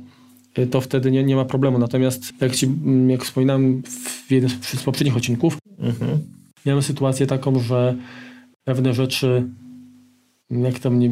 [0.71, 1.77] to wtedy nie, nie ma problemu.
[1.77, 2.67] Natomiast jak, ci,
[3.07, 3.83] jak wspominałem
[4.27, 6.19] w jednym z poprzednich odcinków, mhm.
[6.65, 7.95] miałem sytuację taką, że
[8.63, 9.49] pewne rzeczy
[10.61, 11.11] jak tam nie,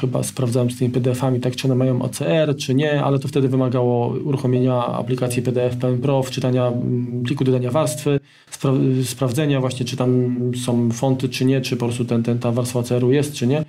[0.00, 3.48] chyba sprawdzałem z tymi PDF-ami, tak, czy one mają OCR, czy nie, ale to wtedy
[3.48, 8.20] wymagało uruchomienia aplikacji PDF PM Pro, wczytania mm, pliku dodania warstwy,
[8.50, 8.72] spra
[9.04, 12.78] sprawdzenia właśnie, czy tam są fonty, czy nie, czy po prostu ten, ten, ta warstwa
[12.78, 13.64] OCR-u jest, czy nie.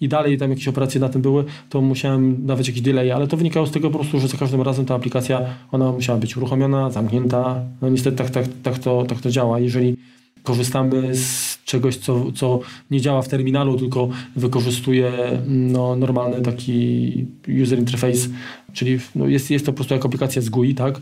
[0.00, 3.36] I dalej tam jakieś operacje na tym były, to musiałem dawać jakiś delay, ale to
[3.36, 5.40] wynikało z tego po prostu, że za każdym razem ta aplikacja,
[5.72, 7.60] ona musiała być uruchomiona, zamknięta.
[7.82, 9.60] No niestety tak, tak, tak, to, tak to działa.
[9.60, 9.96] Jeżeli
[10.42, 15.12] korzystamy z czegoś, co, co nie działa w terminalu, tylko wykorzystuje
[15.48, 17.26] no, normalny taki
[17.62, 18.28] user interface,
[18.72, 21.00] czyli no, jest, jest to po prostu jak aplikacja z GUI, tak,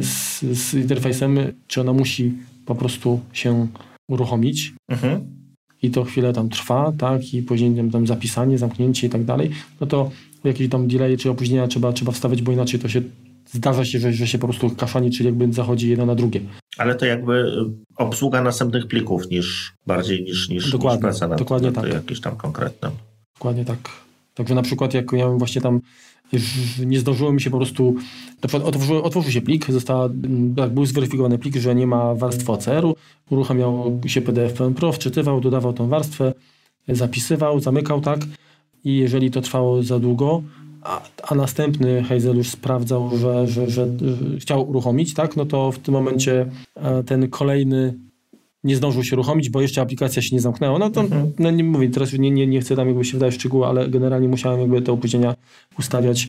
[0.00, 2.32] z, z interfejsem, czy ona musi
[2.66, 3.66] po prostu się
[4.08, 4.74] uruchomić.
[4.88, 5.37] Mhm.
[5.82, 9.50] I to chwilę tam trwa, tak, i później tam zapisanie, zamknięcie i tak dalej,
[9.80, 10.10] no to
[10.44, 13.02] jakieś tam delay czy opóźnienia trzeba, trzeba wstawić, bo inaczej to się
[13.52, 16.40] zdarza się, że, że się po prostu kaszani, czyli jakby zachodzi jedno na drugie.
[16.78, 17.54] Ale to jakby y,
[17.96, 21.94] obsługa następnych plików niż bardziej niż, niż, dokładnie, niż praca nad, dokładnie nad tak.
[21.94, 22.92] jakimś tam konkretnym.
[23.34, 23.78] Dokładnie tak.
[24.34, 25.80] Także na przykład jak ja właśnie tam
[26.86, 27.94] nie zdążyło mi się po prostu,
[28.64, 30.08] otworzył, otworzył się plik, została,
[30.70, 32.94] był zweryfikowany plik, że nie ma warstwy OCR-u,
[33.30, 36.34] uruchamiał się PDF PM Pro, wczytywał, dodawał tą warstwę,
[36.88, 38.20] zapisywał, zamykał, tak?
[38.84, 40.42] I jeżeli to trwało za długo,
[40.82, 45.72] a, a następny Hazel już sprawdzał, że, że, że, że, chciał uruchomić, tak, no to
[45.72, 47.94] w tym momencie e, ten kolejny
[48.64, 50.78] nie zdążył się uruchomić, bo jeszcze aplikacja się nie zamknęła.
[50.78, 51.32] No to mhm.
[51.38, 53.88] no nie mówię, teraz nie, nie, nie chcę tam jakby się wdać w szczegóły, ale
[53.88, 55.34] generalnie musiałem jakby te opóźnienia
[55.78, 56.28] ustawiać.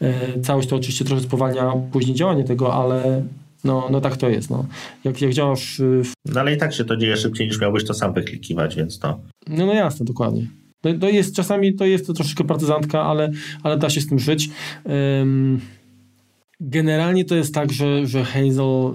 [0.00, 3.22] E, całość to oczywiście trochę spowalnia później działanie tego, ale
[3.64, 4.50] No, no tak to jest.
[4.50, 4.66] No.
[5.04, 5.78] Jak, jak działasz...
[5.78, 6.12] W...
[6.24, 9.20] No ale i tak się to dzieje szybciej niż miałbyś to sam wyklikiwać, więc to...
[9.48, 10.46] No, no jasne, dokładnie.
[10.80, 13.30] To, to jest, czasami to jest to troszeczkę partyzantka, ale,
[13.62, 14.50] ale da się z tym żyć.
[14.84, 15.60] Um,
[16.60, 18.94] Generalnie to jest tak, że, że Hazel,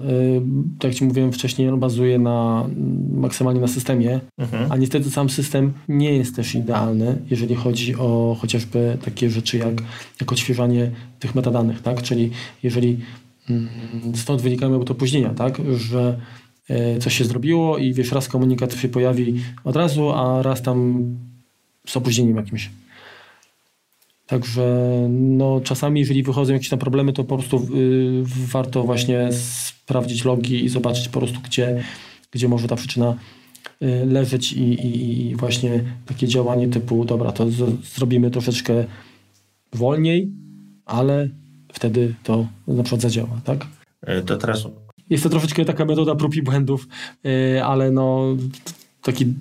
[0.78, 2.68] tak jak Ci mówiłem wcześniej, on bazuje na,
[3.12, 4.72] maksymalnie na systemie, mhm.
[4.72, 9.74] a niestety sam system nie jest też idealny, jeżeli chodzi o chociażby takie rzeczy jak,
[10.20, 10.90] jak odświeżanie
[11.20, 12.02] tych metadanych, tak?
[12.02, 12.30] Czyli
[12.62, 12.98] jeżeli
[13.50, 13.68] mm,
[14.14, 15.58] stąd wynikają to opóźnienia, tak?
[15.76, 16.20] Że
[16.68, 19.34] e, coś się zrobiło i wiesz, raz komunikat się pojawi
[19.64, 21.04] od razu, a raz tam
[21.86, 22.70] z opóźnieniem jakimś.
[24.26, 30.24] Także no, czasami, jeżeli wychodzą jakieś tam problemy, to po prostu y, warto właśnie sprawdzić
[30.24, 31.84] logi i zobaczyć po prostu, gdzie,
[32.30, 33.14] gdzie może ta przyczyna
[33.82, 38.84] y, leżeć i, i, i, właśnie takie działanie typu, dobra, to z, zrobimy troszeczkę
[39.72, 40.30] wolniej,
[40.84, 41.28] ale
[41.72, 43.66] wtedy to na przykład zadziała, tak?
[44.02, 44.68] E, to teraz...
[45.10, 46.88] Jest to troszeczkę taka metoda prób i błędów,
[47.26, 48.36] y, ale no
[49.02, 49.34] taki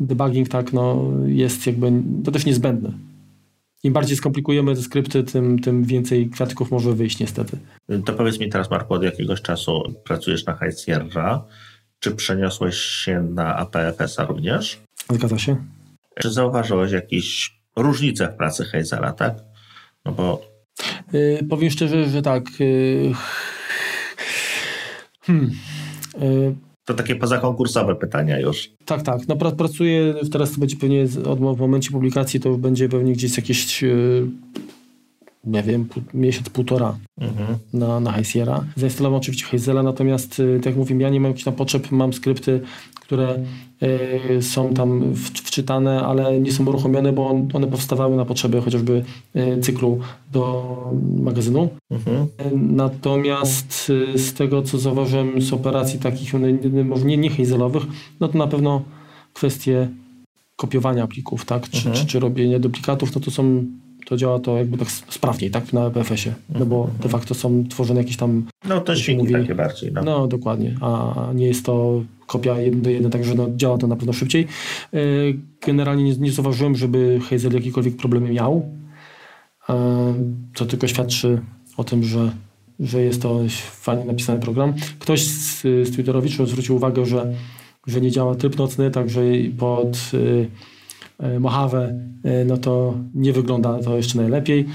[0.00, 1.92] debugging tak, no jest jakby,
[2.24, 3.09] to też niezbędne
[3.82, 7.58] im bardziej skomplikujemy te skrypty, tym, tym więcej kwiatków może wyjść niestety.
[8.04, 11.44] To powiedz mi teraz, Marku, od jakiegoś czasu pracujesz na High Sierra.
[11.98, 14.80] Czy przeniosłeś się na APFS-a również?
[15.10, 15.56] Zgadza się.
[16.18, 19.34] Czy zauważyłeś jakieś różnice w pracy Hazela, tak?
[20.04, 20.42] No bo...
[21.12, 22.60] Yy, powiem szczerze, że tak.
[22.60, 23.12] Yy,
[25.20, 25.50] hmm.
[26.20, 26.56] Yy,
[26.90, 28.70] to takie pozakonkursowe pytania już.
[28.84, 29.28] Tak, tak.
[29.28, 33.84] No, pracuję, teraz to będzie pewnie od, w momencie publikacji to będzie pewnie gdzieś jakieś
[33.84, 33.88] e,
[35.44, 37.58] nie wiem, miesiąc, półtora mhm.
[37.72, 38.46] na, na High.
[38.76, 42.12] Zainstalowałem oczywiście Hazela, natomiast e, tak jak mówię, ja nie mam jakichś tam potrzeb, mam
[42.12, 42.60] skrypty,
[43.10, 43.38] które
[44.38, 48.60] y, są tam w, wczytane, ale nie są uruchomione, bo on, one powstawały na potrzeby
[48.60, 49.04] chociażby
[49.36, 49.98] y, cyklu
[50.32, 50.76] do
[51.16, 51.68] magazynu.
[51.90, 52.26] Mhm.
[52.76, 56.32] Natomiast y, z tego, co zauważyłem z operacji takich,
[56.84, 57.82] może nie, nie Hazelowych,
[58.20, 58.82] no to na pewno
[59.32, 59.88] kwestie
[60.56, 61.96] kopiowania plików, tak, czy, mhm.
[61.96, 63.64] czy, czy robienie duplikatów, no to są
[64.10, 68.00] to działa to jakby tak sprawniej, tak, na BFS-ie, no bo de facto są tworzone
[68.00, 68.46] jakieś tam...
[68.68, 69.92] No to świnki mówi, takie bardziej.
[69.92, 70.02] No.
[70.02, 73.96] no dokładnie, a nie jest to kopia jeden do jeden, także no, działa to na
[73.96, 74.46] pewno szybciej.
[74.94, 74.98] E,
[75.66, 78.68] generalnie nie, nie zauważyłem, żeby Hazel jakiekolwiek problemy miał,
[79.68, 80.14] e,
[80.54, 81.40] co tylko świadczy
[81.76, 82.32] o tym, że,
[82.80, 83.40] że jest to
[83.70, 84.74] fajnie napisany program.
[84.98, 87.34] Ktoś z, z Twitterowiczów zwrócił uwagę, że,
[87.86, 89.22] że nie działa tryb nocny, także
[89.58, 90.79] pod e,
[91.40, 91.94] Mojave,
[92.46, 94.66] no to nie wygląda to jeszcze najlepiej.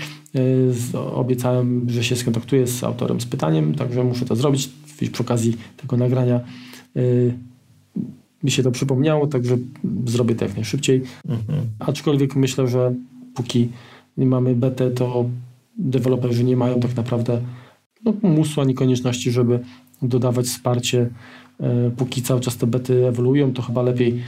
[1.14, 4.70] Obiecałem, że się skontaktuję z autorem z pytaniem, także muszę to zrobić
[5.12, 6.40] przy okazji tego nagrania
[8.44, 9.58] mi się to przypomniało, także
[10.06, 11.02] zrobię to jak najszybciej.
[11.28, 11.62] Mhm.
[11.80, 12.94] Aczkolwiek myślę, że
[13.36, 13.70] póki
[14.18, 15.26] nie mamy betę, to
[15.78, 17.42] deweloperzy nie mają tak naprawdę
[18.06, 19.60] no, musu ani konieczności, żeby
[20.02, 21.10] dodawać wsparcie.
[21.98, 24.22] Póki cały czas te bety ewoluują, to chyba lepiej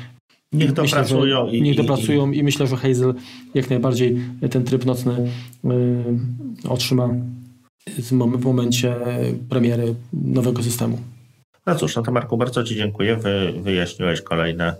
[0.52, 1.44] Niech dopracują.
[1.44, 3.14] Myślę, i, niech dopracują i, i, myślę, że Hazel
[3.54, 4.18] jak najbardziej
[4.52, 5.32] ten tryb nocny
[5.66, 7.10] y, otrzyma
[8.38, 8.96] w momencie
[9.50, 11.00] premiery nowego systemu.
[11.66, 13.16] No cóż, no to Marku, bardzo Ci dziękuję.
[13.16, 14.76] Wy, wyjaśniłeś kolejne,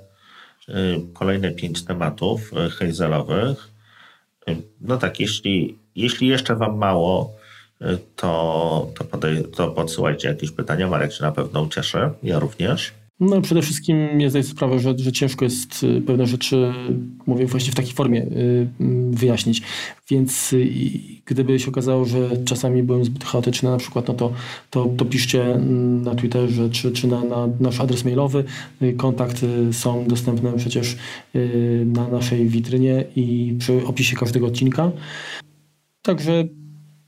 [0.70, 0.74] y,
[1.14, 3.70] kolejne pięć tematów hejzelowych.
[4.50, 7.38] Y, no tak, jeśli, jeśli jeszcze Wam mało,
[8.16, 10.88] to, to, podej, to podsyłajcie jakieś pytania.
[10.88, 12.94] Marek się na pewno ucieszy, ja również.
[13.20, 16.74] No przede wszystkim ja zdaję sobie sprawę, że, że ciężko jest y, pewne rzeczy,
[17.28, 19.62] mówię właśnie w takiej formie y, mm, wyjaśnić.
[20.10, 20.70] Więc y,
[21.26, 24.34] gdyby się okazało, że czasami byłem zbyt chaotyczny na przykład, no to,
[24.70, 28.44] to, to piszcie mm, na Twitterze czy, czy na, na nasz adres mailowy.
[28.98, 30.98] Kontakty są dostępne przecież
[31.86, 34.92] na naszej witrynie i przy opisie każdego odcinka.
[36.02, 36.44] Także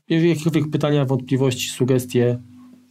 [0.09, 2.39] jeżeli jakiekolwiek pytania, wątpliwości, sugestie,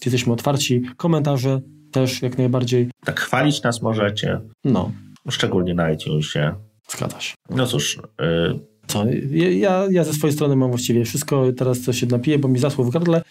[0.05, 0.83] jesteśmy otwarci.
[0.97, 1.61] Komentarze
[1.93, 2.91] też jak najbardziej.
[3.05, 4.41] Tak chwalić nas możecie.
[4.65, 4.93] No.
[5.31, 6.55] Szczególnie na iTunesie.
[6.89, 7.35] Zgadza się.
[7.51, 7.99] No cóż.
[8.21, 8.79] Y...
[8.87, 9.05] Co?
[9.31, 11.53] Ja, ja ze swojej strony mam właściwie wszystko.
[11.53, 13.23] Teraz coś się napiję, bo mi zasło w gardle.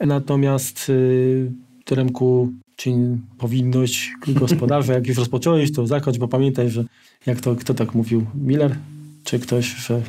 [0.00, 1.52] Natomiast yy,
[1.84, 4.92] Teremku, czyń powinność gospodarza.
[4.92, 6.84] Jak już rozpocząłeś, to zakończ, bo pamiętaj, że
[7.26, 8.26] jak to, kto tak mówił?
[8.34, 8.76] Miller?
[9.24, 10.02] Czy ktoś, że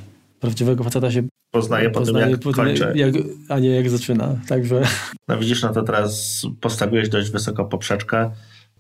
[0.46, 2.94] prawdziwego faceta się poznaje po tym, jak kończy.
[2.96, 3.14] Jak,
[3.50, 4.36] a nie jak zaczyna.
[4.48, 4.82] Także...
[5.28, 8.32] No widzisz, no to teraz postawiłeś dość wysoko poprzeczkę.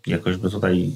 [0.07, 0.91] Jakoś by tutaj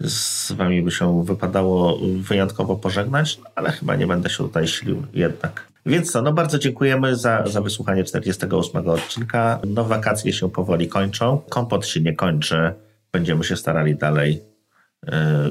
[0.00, 5.72] z wami by się wypadało wyjątkowo pożegnać, ale chyba nie będę się tutaj silił jednak.
[5.86, 9.60] Więc co, no bardzo dziękujemy za, za wysłuchanie 48 odcinka.
[9.66, 11.40] No wakacje się powoli kończą.
[11.48, 12.72] Kompot się nie kończy.
[13.12, 14.51] Będziemy się starali dalej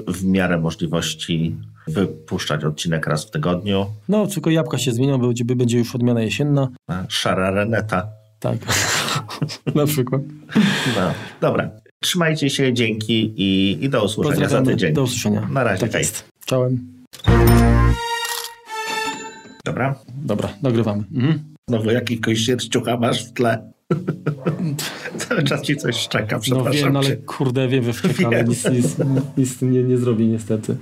[0.08, 1.56] w miarę możliwości
[1.88, 3.86] wypuszczać odcinek raz w tygodniu.
[4.10, 6.68] No, tylko jabłka się zmienią, będzie, będzie już odmiana jesienna.
[7.10, 8.08] Szara reneta.
[8.40, 8.58] Tak.
[9.76, 10.22] Na przykład.
[10.96, 11.70] No, dobra.
[12.04, 14.94] Trzymajcie się, dzięki i, i do usłyszenia za tydzień.
[14.94, 15.48] Do usłyszenia.
[15.52, 15.88] Na razie.
[15.88, 16.30] Tak jest.
[16.46, 16.80] Czołem.
[19.66, 19.96] Dobra.
[20.08, 21.04] Dobra, nagrywamy.
[21.14, 21.40] Mhm.
[21.70, 23.72] Znowu jakiegoś sierściucha masz w tle.
[25.28, 26.74] Cały czas ci coś szczeka, przepraszam.
[26.74, 28.96] No wiem, ale kurde, wiem, że szczeka, ale nic, nic,
[29.38, 30.78] nic nie, nie zrobię niestety.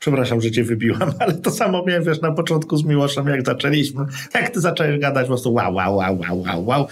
[0.00, 4.04] Przepraszam, że cię wybiłam, ale to samo miałem, wiesz, na początku z Miłoszem, jak zaczęliśmy.
[4.34, 6.86] Jak ty zacząłeś gadać, po prostu wow, wow, wow, wow, wow, wow.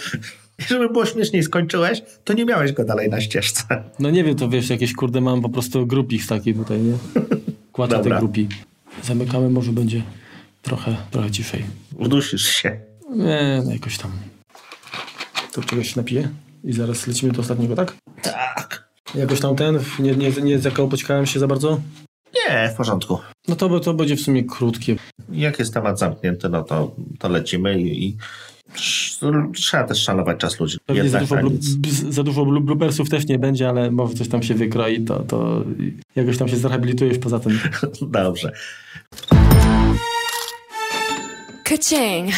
[0.59, 3.83] I żeby było śmieszniej skończyłeś, to nie miałeś go dalej na ścieżce.
[3.99, 6.93] No nie wiem, to wiesz, jakieś kurde mam po prostu grupik taki tutaj, nie?
[7.73, 8.49] Kładę te grupi.
[9.03, 10.03] Zamykamy, może będzie
[10.63, 11.65] trochę, trochę ciszej.
[11.99, 12.81] Udusisz się.
[13.11, 14.11] Nie, no jakoś tam.
[15.57, 16.29] To czegoś się napije
[16.65, 17.97] i zaraz lecimy do ostatniego, tak?
[18.23, 18.89] Tak.
[19.15, 21.81] Jakoś tam ten, nie, nie, nie zakołpoćkałem się za bardzo?
[22.35, 23.19] Nie, w porządku.
[23.49, 24.97] No to, to będzie w sumie krótkie.
[25.33, 28.17] Jak jest temat zamknięty, no to, to lecimy i, i
[29.55, 30.79] trzeba też szanować czas ludzi.
[30.87, 31.37] Pewnie za dużo,
[32.11, 35.65] za dużo bloopersów też nie będzie, ale może coś tam się wykroi, to, to
[36.17, 37.61] jakoś tam się zrehabilitujesz poza tym.
[38.03, 38.53] Dobrze.
[41.65, 42.33] Ka-ching!